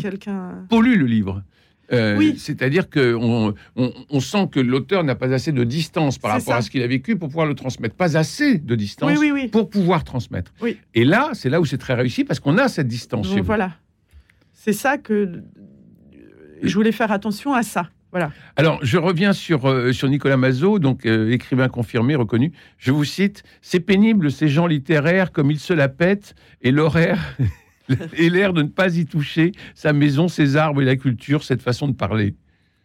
pollue 0.68 0.98
le 0.98 1.06
livre. 1.06 1.44
Euh, 1.92 2.18
Oui. 2.18 2.36
C'est-à-dire 2.40 2.90
qu'on 2.90 3.54
on, 3.76 3.94
on 4.10 4.20
sent 4.20 4.48
que 4.52 4.60
l'auteur 4.60 5.04
n'a 5.04 5.14
pas 5.16 5.32
assez 5.32 5.52
de 5.52 5.64
distance 5.64 6.18
par 6.18 6.32
rapport 6.32 6.54
ça. 6.54 6.58
à 6.58 6.62
ce 6.64 6.72
qu'il 6.72 6.82
a 6.82 6.88
vécu 6.88 7.16
pour 7.18 7.28
pouvoir 7.28 7.46
le 7.46 7.54
transmettre. 7.54 7.94
Pas 7.96 8.18
assez 8.18 8.58
de 8.58 8.74
distance 8.76 9.12
Oui, 9.12 9.18
oui, 9.20 9.32
oui. 9.44 9.48
pour 9.50 9.70
pouvoir 9.70 10.04
transmettre. 10.04 10.52
Oui. 10.62 10.78
Et 10.96 11.04
là, 11.06 11.30
c'est 11.34 11.50
là 11.50 11.62
où 11.62 11.66
c'est 11.66 11.78
très 11.78 11.94
réussi 11.94 12.24
parce 12.24 12.40
qu'on 12.40 12.58
a 12.58 12.68
cette 12.68 12.88
distance. 12.88 13.30
Donc 13.30 13.44
voilà. 13.44 13.74
C'est 14.54 14.74
ça 14.74 14.98
que. 14.98 15.44
Je 16.64 16.74
voulais 16.74 16.94
faire 16.94 17.12
attention 17.12 17.54
à 17.54 17.62
ça. 17.62 17.90
Voilà. 18.14 18.32
Alors, 18.56 18.80
je 18.84 18.98
reviens 19.00 19.34
sur, 19.34 19.68
euh, 19.68 19.92
sur 19.92 20.08
Nicolas 20.08 20.38
Mazot, 20.38 20.78
donc 20.78 21.06
euh, 21.08 21.32
écrivain 21.32 21.68
confirmé, 21.68 22.14
reconnu. 22.16 22.52
Je 22.78 22.92
vous 22.92 23.04
cite 23.06 23.44
C'est 23.64 23.80
pénible, 23.80 24.32
ces 24.32 24.48
gens 24.48 24.68
littéraires, 24.68 25.32
comme 25.32 25.50
ils 25.50 25.60
se 25.60 25.74
la 25.74 25.90
pètent, 25.90 26.36
et 26.62 26.70
l'horaire 26.72 27.36
et 28.16 28.30
l'air 28.30 28.54
de 28.54 28.62
ne 28.62 28.68
pas 28.68 28.96
y 28.98 29.06
toucher, 29.08 29.52
sa 29.74 29.94
maison, 29.94 30.28
ses 30.28 30.56
arbres 30.58 30.82
et 30.82 30.86
la 30.86 30.96
culture, 30.96 31.44
cette 31.44 31.64
façon 31.64 31.88
de 31.88 31.94
parler. 31.94 32.36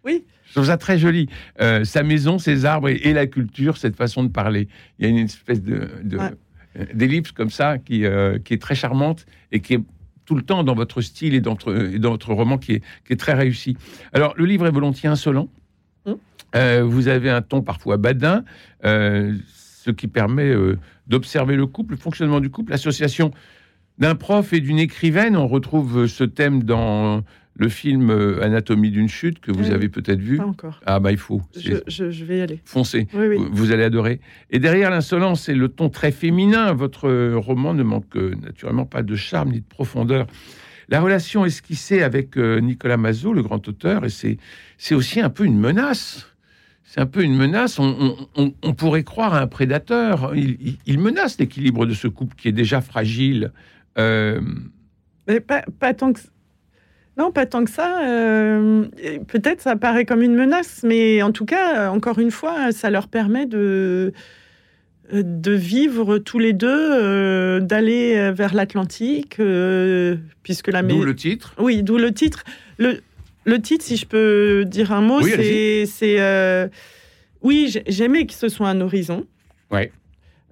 Oui. 0.04 0.24
Je 0.46 0.52
trouve 0.54 0.64
ça 0.66 0.78
très 0.78 0.98
joli. 0.98 1.28
Euh, 1.60 1.84
sa 1.84 2.02
maison, 2.02 2.38
ses 2.38 2.64
arbres 2.64 2.88
et, 2.88 2.96
et 3.04 3.12
la 3.12 3.26
culture, 3.26 3.76
cette 3.76 3.96
façon 3.96 4.24
de 4.24 4.28
parler. 4.30 4.66
Il 4.98 5.04
y 5.04 5.08
a 5.08 5.10
une 5.10 5.18
espèce 5.26 5.62
de, 5.62 5.90
de- 6.02 6.16
Ouais. 6.16 6.30
d'ellipse 6.94 7.32
comme 7.32 7.50
ça 7.50 7.76
qui, 7.78 8.04
qui 8.44 8.54
est 8.54 8.62
très 8.62 8.74
charmante 8.74 9.26
et 9.52 9.60
qui 9.60 9.74
est 9.74 9.80
tout 10.28 10.34
le 10.34 10.42
temps 10.42 10.62
dans 10.62 10.74
votre 10.74 11.00
style 11.00 11.32
et 11.32 11.40
dans 11.40 11.52
votre, 11.52 11.74
et 11.74 11.98
dans 11.98 12.10
votre 12.10 12.34
roman 12.34 12.58
qui 12.58 12.72
est, 12.72 12.82
qui 13.06 13.14
est 13.14 13.16
très 13.16 13.32
réussi. 13.32 13.78
Alors, 14.12 14.34
le 14.36 14.44
livre 14.44 14.66
est 14.66 14.70
volontiers 14.70 15.08
insolent. 15.08 15.48
Mm. 16.04 16.12
Euh, 16.54 16.84
vous 16.84 17.08
avez 17.08 17.30
un 17.30 17.40
ton 17.40 17.62
parfois 17.62 17.96
badin, 17.96 18.44
euh, 18.84 19.34
ce 19.56 19.90
qui 19.90 20.06
permet 20.06 20.50
euh, 20.50 20.78
d'observer 21.06 21.56
le 21.56 21.66
couple, 21.66 21.94
le 21.94 21.98
fonctionnement 21.98 22.40
du 22.40 22.50
couple, 22.50 22.72
l'association 22.72 23.30
d'un 23.96 24.14
prof 24.14 24.52
et 24.52 24.60
d'une 24.60 24.78
écrivaine. 24.78 25.34
On 25.34 25.48
retrouve 25.48 26.06
ce 26.06 26.24
thème 26.24 26.62
dans 26.62 27.22
le 27.58 27.68
film 27.68 28.10
euh, 28.10 28.40
Anatomie 28.42 28.90
d'une 28.90 29.08
chute 29.08 29.40
que 29.40 29.50
vous 29.52 29.64
Oui. 29.68 29.72
avez 29.74 29.88
peut-être 29.88 30.20
vu. 30.20 30.36
Pas 30.38 30.46
encore. 30.46 30.80
Ah 30.86 31.00
bah 31.00 31.10
il 31.12 31.18
faut, 31.18 31.42
Je, 31.56 31.60
C'est- 31.74 31.82
je- 31.90 32.10
je 32.10 32.24
vais 32.24 32.38
y 32.38 32.40
aller. 32.40 32.60
foncez. 32.64 33.08
Oui, 33.12 33.26
oui. 33.28 33.36
Vous- 33.36 33.48
Vous 33.52 33.72
allez 33.72 33.82
adorer. 33.82 34.20
Et 34.50 34.58
derrière 34.60 34.90
l'insolence 34.90 35.48
et 35.48 35.54
le 35.54 35.68
ton 35.68 35.90
très 35.90 36.12
féminin, 36.12 36.72
votre 36.72 37.08
euh, 37.08 37.34
roman 37.36 37.74
ne 37.74 37.82
manque 37.82 38.16
euh, 38.16 38.34
naturellement 38.42 38.86
pas 38.86 39.02
de 39.02 39.16
charme 39.16 39.50
ni 39.50 39.60
de 39.60 39.66
profondeur. 39.68 40.26
La 40.88 41.00
relation 41.02 41.44
esquissée 41.44 42.02
avec 42.02 42.36
Nicolas 42.38 42.96
Mazot, 42.96 43.34
le 43.34 43.42
grand 43.42 43.68
auteur, 43.68 44.06
et 44.06 44.08
c'est 44.08 44.94
aussi 44.94 45.20
un 45.20 45.28
peu 45.28 45.44
une 45.44 45.58
menace. 45.58 46.32
C'est 46.84 47.00
un 47.02 47.06
peu 47.06 47.22
une 47.22 47.36
menace. 47.36 47.78
On, 47.78 47.94
on- 48.00 48.42
on- 48.42 48.54
on 48.62 48.72
pourrait 48.72 49.02
croire 49.02 49.34
à 49.34 49.42
un 49.42 49.46
prédateur. 49.46 50.32
Il, 50.34 50.56
il- 50.60 50.78
il 50.86 50.98
menace 50.98 51.38
l'équilibre 51.38 51.84
de 51.84 51.92
ce 51.92 52.08
couple 52.08 52.34
qui 52.36 52.48
est 52.48 52.52
déjà 52.52 52.80
fragile. 52.80 53.52
Euh, 53.98 54.40
Mais 55.28 55.40
pas, 55.40 55.62
pas 55.78 55.92
tant 55.92 56.14
que. 56.14 56.20
Non, 57.18 57.32
pas 57.32 57.46
tant 57.46 57.64
que 57.64 57.70
ça. 57.70 58.06
euh, 58.08 58.84
Peut-être 59.26 59.60
ça 59.60 59.74
paraît 59.76 60.04
comme 60.04 60.22
une 60.22 60.34
menace, 60.36 60.82
mais 60.84 61.20
en 61.22 61.32
tout 61.32 61.44
cas, 61.44 61.86
euh, 61.86 61.88
encore 61.88 62.18
une 62.20 62.30
fois, 62.30 62.70
ça 62.72 62.90
leur 62.90 63.08
permet 63.08 63.44
de, 63.46 64.12
euh, 65.12 65.22
de 65.24 65.52
vivre 65.52 66.18
tous 66.18 66.38
les 66.38 66.52
deux, 66.52 66.68
euh, 66.70 67.58
d'aller 67.60 68.30
vers 68.32 68.54
l'Atlantique, 68.54 69.40
euh, 69.40 70.16
puisque 70.44 70.68
la 70.68 70.82
D'où 70.82 71.02
le 71.02 71.16
titre. 71.16 71.54
Oui, 71.58 71.82
d'où 71.82 71.98
le 71.98 72.12
titre. 72.12 72.44
Le, 72.78 73.00
le 73.44 73.60
titre, 73.60 73.84
si 73.84 73.96
je 73.96 74.06
peux 74.06 74.64
dire 74.66 74.92
un 74.92 75.00
mot, 75.00 75.20
Oui, 75.20 75.32
c'est. 75.86 76.70
Oui, 77.42 77.68
j'ai- 77.70 77.84
j'aimais 77.86 78.26
que 78.26 78.32
ce 78.34 78.48
soit 78.48 78.68
un 78.68 78.80
horizon. 78.80 79.24
Ouais. 79.70 79.92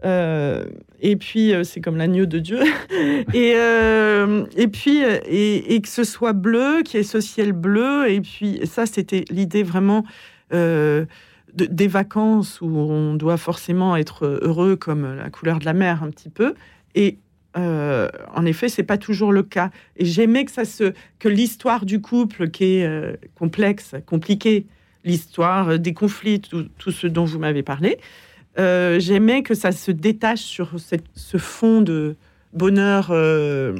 Euh, 0.05 0.67
et 1.01 1.17
puis, 1.17 1.53
euh, 1.53 1.65
c'est 1.65 1.81
comme 1.81 1.97
l'agneau 1.97 2.27
de 2.27 2.39
Dieu. 2.39 2.61
et, 3.35 3.55
euh, 3.57 4.45
et 4.57 4.69
puis, 4.69 5.01
et, 5.01 5.81
que 5.81 5.89
ce 5.89 6.05
soit 6.05 6.33
bleu, 6.33 6.83
qu'il 6.85 6.99
y 6.99 7.01
ait 7.01 7.05
ce 7.05 7.21
ciel 7.21 7.53
bleu. 7.53 8.11
Et 8.11 8.21
puis, 8.21 8.61
ça, 8.65 8.87
c'était 8.87 9.25
l'idée 9.31 9.63
vraiment 9.63 10.05
de- 10.53 11.07
des 11.55 11.89
vacances 11.89 12.61
où 12.61 12.67
on 12.67 13.15
doit 13.15 13.39
forcément 13.39 13.97
être 13.97 14.27
heureux 14.43 14.77
comme 14.77 15.17
la 15.17 15.31
couleur 15.31 15.59
de 15.59 15.65
la 15.65 15.73
mer, 15.73 16.03
un 16.03 16.11
petit 16.11 16.29
peu. 16.29 16.55
Et 16.95 17.19
en 17.55 18.45
effet, 18.45 18.69
c'est 18.69 18.83
pas 18.83 18.99
toujours 18.99 19.33
le 19.33 19.43
cas. 19.43 19.71
Et 19.97 20.05
j'aimais 20.05 20.45
que 20.45 20.53
ça 20.53 20.67
se, 20.67 20.93
que 21.19 21.29
l'histoire 21.29 21.87
du 21.87 22.03
couple, 22.03 22.51
qui 22.51 22.77
est 22.77 23.19
complexe, 23.35 23.95
compliquée, 24.05 24.67
l'histoire 25.05 25.79
des 25.79 25.95
conflits, 25.95 26.41
tout 26.41 26.91
ce 26.91 27.07
dont 27.07 27.25
vous 27.25 27.39
m'avez 27.39 27.63
parlé, 27.63 27.99
euh, 28.59 28.99
j'aimais 29.01 29.43
que 29.43 29.55
ça 29.55 29.73
se 29.73 29.91
détache 29.91 30.41
sur 30.43 30.79
cette- 30.81 31.05
ce 31.15 31.37
fond 31.39 31.83
de 31.83 32.17
bonheur, 32.53 33.09
euh, 33.11 33.77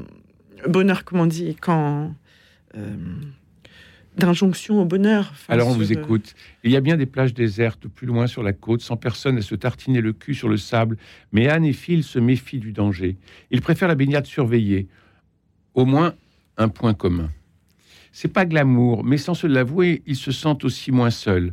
bonheur, 0.69 1.05
comment 1.05 1.23
on 1.25 1.27
dit, 1.27 1.57
quand 1.61 2.15
euh, 2.77 2.95
d'injonction 4.19 4.81
au 4.81 4.85
bonheur. 4.85 5.29
Enfin, 5.33 5.53
Alors 5.53 5.69
on 5.69 5.73
vous 5.75 5.93
écoute. 5.93 6.35
Il 6.65 6.71
y 6.71 6.77
a 6.77 6.81
bien 6.81 6.97
des 6.97 7.07
plages 7.07 7.35
désertes 7.35 7.87
plus 7.89 8.07
loin 8.07 8.27
sur 8.27 8.43
la 8.43 8.53
côte, 8.53 8.81
sans 8.81 8.97
personne 8.97 9.37
à 9.39 9.43
se 9.43 9.55
tartiner 9.55 10.01
le 10.01 10.13
cul 10.13 10.35
sur 10.35 10.49
le 10.49 10.57
sable. 10.57 10.97
Mais 11.33 11.49
Anne 11.49 11.65
et 11.65 11.73
Phil 11.75 12.03
se 12.03 12.19
méfient 12.19 12.59
du 12.59 12.73
danger. 12.73 13.17
Ils 13.51 13.61
préfèrent 13.61 13.89
la 13.89 13.95
baignade 13.95 14.27
surveillée. 14.27 14.89
Au 15.75 15.85
moins 15.85 16.15
un 16.57 16.69
point 16.69 16.95
commun. 16.95 17.31
C'est 18.13 18.33
pas 18.33 18.47
glamour, 18.47 19.05
mais 19.05 19.19
sans 19.19 19.35
se 19.35 19.47
l'avouer, 19.47 20.03
ils 20.07 20.17
se 20.17 20.33
sentent 20.33 20.65
aussi 20.65 20.91
moins 20.91 21.11
seuls. 21.11 21.53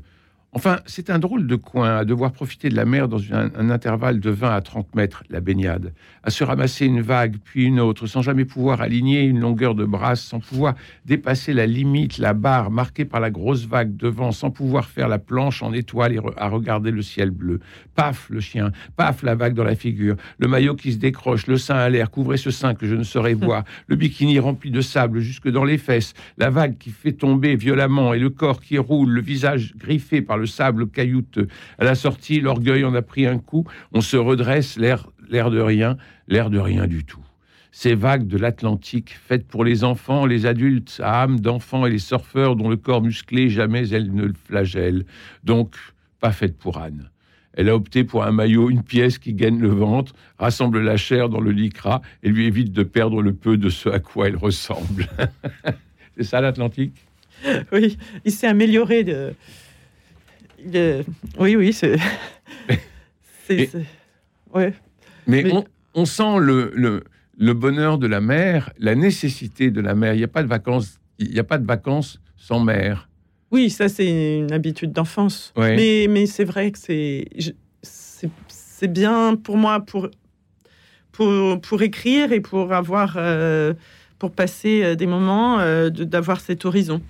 Enfin, 0.56 0.82
c'est 0.86 1.10
un 1.10 1.18
drôle 1.18 1.48
de 1.48 1.56
coin 1.56 1.98
à 1.98 2.06
devoir 2.06 2.32
profiter 2.32 2.70
de 2.70 2.76
la 2.76 2.86
mer 2.86 3.08
dans 3.08 3.18
un, 3.34 3.50
un 3.58 3.72
intervalle 3.72 4.20
de 4.20 4.30
20 4.30 4.52
à 4.56 4.62
30 4.62 4.94
mètres, 4.94 5.24
la 5.32 5.40
baignade, 5.42 5.94
à 6.22 6.30
se 6.30 6.44
ramasser 6.44 6.86
une 6.86 7.02
vague 7.02 7.38
puis 7.44 7.64
une 7.64 7.80
autre, 7.80 8.06
sans 8.06 8.22
jamais 8.22 8.46
pouvoir 8.46 8.80
aligner 8.80 9.24
une 9.24 9.40
longueur 9.40 9.74
de 9.74 9.84
brasse, 9.84 10.22
sans 10.22 10.40
pouvoir 10.40 10.76
dépasser 11.06 11.54
la 11.54 11.66
limite, 11.66 12.20
la 12.20 12.36
barre 12.36 12.70
marquée 12.70 13.04
par 13.04 13.20
la 13.20 13.32
grosse 13.32 13.66
vague 13.66 13.98
devant, 13.98 14.32
sans 14.32 14.52
pouvoir 14.52 14.86
faire 14.86 15.08
la 15.08 15.18
planche 15.18 15.64
en 15.64 15.74
étoile 15.74 16.14
et 16.14 16.20
re- 16.20 16.34
à 16.38 16.50
regarder 16.50 16.92
le 16.92 17.02
ciel 17.02 17.32
bleu. 17.32 17.60
Paf, 17.96 18.30
le 18.30 18.40
chien, 18.40 18.72
paf, 18.96 19.24
la 19.24 19.34
vague 19.34 19.56
dans 19.56 19.64
la 19.64 19.76
figure, 19.76 20.18
le 20.38 20.48
maillot 20.48 20.76
qui 20.76 20.94
se 20.94 20.98
décroche, 21.00 21.48
le 21.48 21.58
sein 21.58 21.78
à 21.78 21.90
l'air, 21.90 22.12
couvrez 22.12 22.38
ce 22.38 22.52
sein 22.52 22.76
que 22.76 22.86
je 22.86 22.94
ne 22.94 23.04
saurais 23.04 23.34
voir, 23.34 23.64
le 23.88 23.96
bikini 23.96 24.38
rempli 24.38 24.70
de 24.70 24.82
sable 24.82 25.20
jusque 25.20 25.50
dans 25.50 25.64
les 25.64 25.80
fesses, 25.80 26.14
la 26.38 26.52
vague 26.52 26.78
qui 26.78 26.92
fait 26.92 27.14
tomber 27.14 27.56
violemment 27.56 28.14
et 28.14 28.20
le 28.20 28.30
corps 28.30 28.62
qui 28.62 28.78
roule, 28.78 29.10
le 29.10 29.22
visage 29.22 29.74
griffé 29.78 30.22
par 30.22 30.38
le 30.38 30.43
sable 30.46 30.90
caillouteux. 30.90 31.48
À 31.78 31.84
la 31.84 31.96
sortie, 31.96 32.42
l'orgueil 32.42 32.84
en 32.84 32.94
a 32.94 33.02
pris 33.02 33.26
un 33.26 33.40
coup, 33.40 33.66
on 33.92 34.02
se 34.02 34.18
redresse, 34.18 34.78
l'air 34.78 35.08
l'air 35.30 35.52
de 35.52 35.60
rien, 35.60 35.98
l'air 36.28 36.50
de 36.50 36.60
rien 36.60 36.88
du 36.88 37.04
tout. 37.04 37.24
Ces 37.72 37.96
vagues 37.96 38.28
de 38.28 38.38
l'Atlantique, 38.38 39.18
faites 39.20 39.48
pour 39.48 39.64
les 39.64 39.84
enfants, 39.84 40.28
les 40.28 40.46
adultes 40.46 41.02
à 41.04 41.24
âme 41.24 41.40
d'enfants 41.40 41.88
et 41.88 41.90
les 41.90 41.98
surfeurs 41.98 42.56
dont 42.56 42.70
le 42.70 42.78
corps 42.78 43.02
musclé 43.02 43.50
jamais 43.50 43.90
elle 43.90 44.14
ne 44.14 44.26
le 44.26 44.34
flagelle. 44.34 45.06
Donc, 45.44 45.76
pas 46.20 46.32
faites 46.32 46.58
pour 46.58 46.78
Anne. 46.78 47.10
Elle 47.56 47.70
a 47.70 47.76
opté 47.76 48.04
pour 48.04 48.24
un 48.24 48.32
maillot, 48.32 48.70
une 48.70 48.84
pièce 48.84 49.18
qui 49.18 49.34
gagne 49.34 49.60
le 49.60 49.70
ventre, 49.70 50.14
rassemble 50.38 50.82
la 50.82 50.98
chair 50.98 51.30
dans 51.30 51.40
le 51.40 51.52
lycra 51.52 52.02
et 52.22 52.30
lui 52.30 52.46
évite 52.46 52.72
de 52.72 52.84
perdre 52.84 53.22
le 53.22 53.34
peu 53.34 53.58
de 53.58 53.70
ce 53.70 53.90
à 53.90 54.00
quoi 54.00 54.28
elle 54.28 54.38
ressemble. 54.38 55.08
C'est 56.18 56.24
ça 56.24 56.42
l'Atlantique? 56.42 56.96
Oui, 57.72 57.98
il 58.24 58.32
s'est 58.32 58.48
amélioré. 58.48 59.04
De... 59.04 59.34
Oui, 61.40 61.56
oui, 61.56 61.74
c'est. 61.74 61.98
c'est- 63.48 63.70
Ouais. 64.54 64.74
Mais, 65.28 65.44
Mais- 65.44 65.52
on, 65.54 65.66
on 65.96 66.06
sent 66.06 66.38
le, 66.40 66.72
le, 66.76 67.04
le 67.38 67.54
bonheur 67.54 67.98
de 67.98 68.08
la 68.08 68.22
mer, 68.22 68.72
la 68.78 68.94
nécessité 68.96 69.72
de 69.72 69.82
la 69.82 69.96
mer. 69.96 70.14
Il 70.14 70.18
n'y 70.18 70.24
a 70.24 70.28
pas 70.28 70.44
de 70.44 70.48
vacances, 70.48 71.00
il 71.20 71.32
n'y 71.32 71.40
a 71.40 71.44
pas 71.44 71.58
de 71.58 71.66
vacances 71.66 72.20
sans 72.38 72.60
mer. 72.60 73.10
Oui, 73.52 73.70
ça, 73.70 73.90
c'est 73.90 74.38
une 74.40 74.52
habitude 74.52 74.92
d'enfance. 74.92 75.54
Ouais. 75.56 75.76
Mais, 75.76 76.08
mais 76.10 76.26
c'est 76.28 76.44
vrai 76.46 76.72
que 76.72 76.78
c'est. 76.80 77.26
C'est 77.82 78.88
bien 78.92 79.36
pour 79.36 79.58
moi 79.58 79.80
pour, 79.82 80.10
pour, 81.12 81.60
pour 81.62 81.82
écrire 81.82 82.32
et 82.32 82.42
pour 82.42 82.74
avoir. 82.74 83.16
euh, 83.18 83.74
pour 84.20 84.32
passer 84.32 84.84
euh, 84.84 84.96
des 84.96 85.06
moments, 85.08 85.60
euh, 85.60 85.90
de- 85.90 86.06
d'avoir 86.06 86.40
cet 86.40 86.64
horizon. 86.64 87.02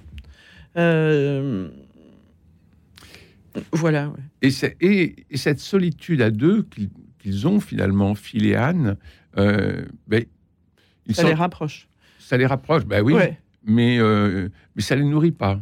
Euh, 0.78 1.68
Voilà. 3.72 4.10
ouais. 4.10 4.20
Et, 4.42 4.50
c'est- 4.52 4.76
et- 4.82 5.26
et 5.30 5.38
cette 5.38 5.60
solitude 5.60 6.22
à 6.22 6.32
deux 6.32 6.64
qu'ils 6.64 6.90
qu'ils 7.20 7.48
ont 7.48 7.62
finalement, 7.62 8.16
Phil 8.16 8.46
et 8.46 8.56
Anne, 8.56 8.98
euh, 9.38 9.86
ben, 10.08 10.26
ils 11.06 11.16
Ça 11.16 11.22
sont- 11.22 11.28
les 11.30 11.34
rapproche. 11.34 11.88
ça 12.20 12.36
les 12.36 12.46
rapproche. 12.46 12.84
Ben 12.86 13.02
oui, 13.02 13.14
Ouais. 13.14 13.40
mais, 13.64 13.98
euh, 13.98 14.50
mais 14.76 14.82
ça 14.82 14.96
les 14.98 15.06
nourrit 15.06 15.32
pas. 15.32 15.62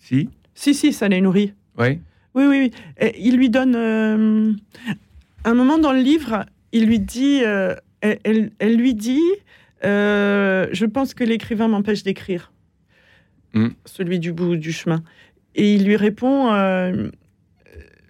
Si? 0.00 0.28
Si, 0.52 0.74
si, 0.74 0.92
ça 0.92 1.08
les 1.08 1.20
nourrit. 1.20 1.54
Oui. 1.78 2.00
Oui, 2.34 2.44
oui, 2.48 2.58
oui. 2.58 2.70
Et 2.98 3.14
il 3.24 3.36
lui 3.36 3.50
donne. 3.50 3.76
euh, 3.76 4.52
un 5.44 5.54
moment 5.54 5.78
dans 5.78 5.92
le 5.92 6.00
livre, 6.00 6.44
il 6.72 6.86
lui 6.86 6.98
dit. 6.98 7.42
euh, 7.44 7.76
elle, 8.00 8.18
elle- 8.24 8.50
elle 8.58 8.76
lui 8.76 8.94
dit 8.94 9.20
Je 9.82 10.84
pense 10.86 11.14
que 11.14 11.22
l'écrivain 11.22 11.68
m'empêche 11.68 12.02
d'écrire. 12.02 12.52
Mm. 13.54 13.68
Celui 13.84 14.18
du 14.18 14.32
bout 14.32 14.56
du 14.56 14.72
chemin. 14.72 15.04
Et 15.54 15.74
il 15.74 15.84
lui 15.84 15.96
répond 15.96 16.52
euh, 16.52 17.10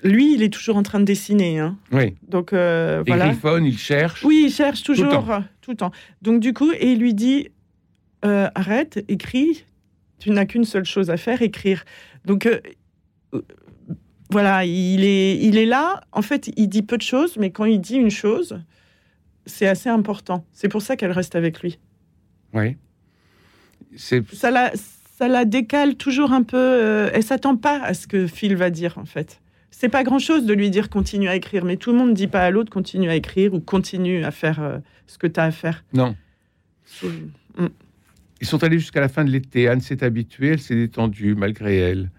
Lui, 0.03 0.35
il 0.35 0.43
est 0.43 0.53
toujours 0.53 0.77
en 0.77 0.83
train 0.83 1.01
de 1.01 1.05
dessiner. 1.05 1.59
hein. 1.61 1.77
Oui. 1.93 2.15
Donc, 2.29 2.53
euh, 2.53 3.03
Il 3.07 3.11
voilà. 3.11 3.29
griffonne, 3.29 3.65
il 3.65 3.79
cherche. 3.79 4.25
Oui, 4.25 4.45
il 4.47 4.53
cherche 4.53 4.81
le 4.81 4.85
toujours. 4.87 5.11
temps. 5.27 5.45
Tout 5.61 5.71
le 5.73 5.77
temps. 5.77 5.93
Donc, 6.23 6.41
du 6.41 6.53
coup, 6.53 6.73
et 6.73 6.93
il 6.93 6.99
lui 6.99 7.15
dit 7.15 7.49
euh, 8.25 8.49
Arrête, 8.55 9.05
écris. 9.09 9.65
Tu 10.19 10.31
n'as 10.31 10.47
qu'une 10.47 10.65
seule 10.65 10.85
chose 10.87 11.11
à 11.11 11.17
faire, 11.19 11.43
écrire. 11.43 11.85
Donc, 12.25 12.47
euh, 12.47 12.61
voilà, 14.31 14.65
il 14.65 15.05
est, 15.05 15.37
il 15.39 15.59
est 15.59 15.67
là. 15.67 16.01
En 16.13 16.23
fait, 16.23 16.51
il 16.57 16.69
dit 16.69 16.83
peu 16.83 16.97
de 16.97 17.03
choses, 17.03 17.37
mais 17.37 17.51
quand 17.51 17.67
il 17.67 17.81
dit 17.81 17.97
une 17.97 18.11
chose, 18.11 18.61
c'est 19.47 19.67
assez 19.67 19.89
important. 19.91 20.45
C'est 20.53 20.69
pour 20.69 20.81
ça 20.83 20.97
qu'elle 20.97 21.13
reste 21.13 21.35
avec 21.35 21.61
lui. 21.61 21.79
Oui. 22.55 22.77
C'est 23.97 24.25
Ça 24.35 24.51
la, 24.51 24.73
ça 25.17 25.29
la 25.29 25.45
décale 25.45 25.97
toujours 25.97 26.33
un 26.33 26.43
peu. 26.43 26.57
euh, 26.57 27.11
elle 27.13 27.23
s'attend 27.23 27.57
pas 27.57 27.81
à 27.83 27.95
ce 27.95 28.07
que 28.07 28.27
Phil 28.27 28.57
va 28.57 28.71
dire, 28.71 28.99
en 28.99 29.05
fait. 29.05 29.41
C'est 29.71 29.89
pas 29.89 30.05
grand 30.05 30.19
chose 30.19 30.47
de 30.47 30.55
lui 30.55 30.71
dire 30.71 30.89
continue 30.89 31.29
à 31.29 31.35
écrire, 31.37 31.65
mais 31.65 31.77
tout 31.77 31.93
le 31.93 31.99
monde 31.99 32.11
ne 32.11 32.15
dit 32.15 32.29
pas 32.29 32.43
à 32.43 32.51
l'autre 32.51 32.71
continue 32.71 33.09
à 33.11 33.17
écrire 33.17 33.55
ou 33.55 33.61
continue 33.61 34.25
à 34.25 34.31
faire 34.31 34.63
euh, 34.63 34.79
ce 35.07 35.19
que 35.19 35.27
tu 35.27 35.41
as 35.41 35.45
à 35.45 35.51
faire. 35.51 35.85
non. 35.93 36.15
Ils 38.41 38.47
sont 38.47 38.63
allés 38.63 38.79
jusqu'à 38.79 39.01
la 39.01 39.09
fin 39.09 39.25
de 39.25 39.31
l'été. 39.31 39.69
Anne 39.69 39.81
s'est 39.81 40.05
habituée, 40.05 40.49
elle 40.49 40.61
s'est 40.61 40.75
détendue 40.75 41.35
malgré 41.35 41.79
elle. 41.79 42.11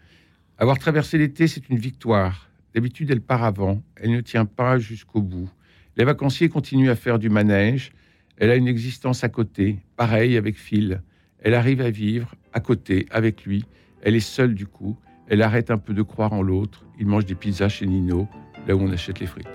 Avoir 0.58 0.80
traversé 0.80 1.18
l'été, 1.18 1.48
c'est 1.48 1.70
une 1.70 1.78
victoire. 1.78 2.50
D'habitude, 2.74 3.12
elle 3.12 3.22
part 3.22 3.44
avant. 3.44 3.84
Elle 3.96 4.12
ne 4.12 4.22
tient 4.22 4.46
pas 4.46 4.80
jusqu'au 4.80 5.22
bout. 5.22 5.50
Les 5.98 6.04
vacanciers 6.04 6.50
continuent 6.50 6.90
à 6.90 6.96
faire 6.96 7.20
du 7.20 7.30
manège. 7.30 7.92
Elle 8.38 8.50
a 8.50 8.56
une 8.56 8.68
existence 8.68 9.24
à 9.24 9.30
côté, 9.30 9.78
pareil 9.98 10.36
avec 10.36 10.58
Phil. 10.58 11.02
Elle 11.40 11.54
arrive 11.54 11.82
à 11.82 11.90
vivre 11.92 12.34
à 12.56 12.60
côté, 12.62 13.06
avec 13.12 13.46
lui. 13.46 13.66
Elle 14.02 14.16
est 14.16 14.20
seule 14.20 14.56
du 14.56 14.66
coup. 14.66 14.98
Elle 15.28 15.42
arrête 15.42 15.70
un 15.72 15.78
peu 15.78 15.94
de 15.94 16.02
croire 16.02 16.34
en 16.34 16.42
l'autre. 16.42 16.84
Il 17.00 17.06
mange 17.08 17.26
des 17.26 17.36
pizzas 17.36 17.68
chez 17.70 17.86
Nino, 17.86 18.28
là 18.68 18.76
où 18.76 18.82
on 18.82 18.92
achète 18.92 19.20
les 19.20 19.26
frites. 19.26 19.48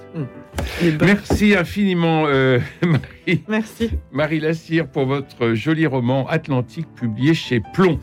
Les 0.83 0.91
bonnes- 0.93 1.09
Merci 1.09 1.55
infiniment, 1.57 2.25
euh, 2.27 2.59
Marie, 2.83 3.43
Merci. 3.49 3.91
Marie 4.13 4.41
Lassire, 4.41 4.87
pour 4.87 5.07
votre 5.07 5.55
joli 5.55 5.87
roman 5.87 6.27
Atlantique 6.29 6.89
publié 6.95 7.33
chez 7.35 7.63
Plomb. 7.73 7.99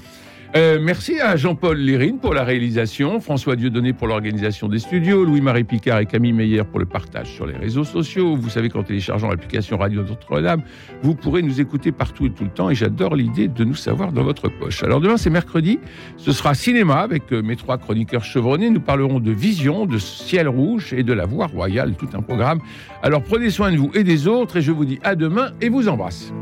Euh, 0.57 0.79
merci 0.81 1.19
à 1.19 1.35
Jean-Paul 1.35 1.77
Lérine 1.77 2.17
pour 2.17 2.33
la 2.33 2.43
réalisation, 2.43 3.19
François 3.19 3.55
Dieudonné 3.55 3.93
pour 3.93 4.07
l'organisation 4.07 4.67
des 4.67 4.79
studios, 4.79 5.23
Louis-Marie 5.23 5.65
Picard 5.65 5.99
et 5.99 6.07
Camille 6.07 6.33
Meyer 6.33 6.63
pour 6.63 6.79
le 6.79 6.87
partage 6.87 7.31
sur 7.31 7.45
les 7.45 7.55
réseaux 7.55 7.83
sociaux. 7.83 8.35
Vous 8.35 8.49
savez 8.49 8.69
qu'en 8.69 8.81
téléchargeant 8.81 9.29
l'application 9.29 9.77
Radio 9.77 10.01
Notre-Dame, 10.01 10.63
vous 11.03 11.13
pourrez 11.13 11.43
nous 11.43 11.61
écouter 11.61 11.91
partout 11.91 12.25
et 12.25 12.31
tout 12.31 12.43
le 12.43 12.49
temps. 12.49 12.71
Et 12.71 12.75
j'adore 12.75 13.15
l'idée 13.15 13.47
de 13.47 13.63
nous 13.63 13.75
savoir 13.75 14.11
dans 14.11 14.23
votre 14.23 14.49
poche. 14.49 14.81
Alors 14.81 14.99
demain, 14.99 15.17
c'est 15.17 15.29
mercredi. 15.29 15.77
Ce 16.15 16.31
sera 16.31 16.55
cinéma 16.55 17.01
avec 17.01 17.31
euh, 17.33 17.43
mes 17.43 17.55
trois 17.55 17.77
chroniqueurs 17.77 18.23
chevronnés. 18.23 18.71
Nous 18.71 18.81
parlerons 18.81 19.19
de 19.19 19.31
vision, 19.31 19.85
de 19.85 19.99
ciel 19.99 20.47
rouge 20.47 20.91
et 20.91 21.03
de 21.03 21.13
la 21.13 21.27
voie 21.27 21.45
royale. 21.45 21.93
Tout 21.99 22.09
un 22.13 22.23
programme. 22.23 22.61
Alors 23.03 23.21
prenez 23.21 23.51
soin 23.51 23.71
de 23.71 23.77
vous 23.77 23.91
et 23.93 24.03
des 24.03 24.27
autres. 24.27 24.57
Et 24.57 24.61
je 24.63 24.71
vous 24.71 24.85
dis 24.85 24.97
à 25.03 25.13
demain 25.13 25.51
et 25.61 25.69
vous 25.69 25.87
embrasse. 25.87 26.33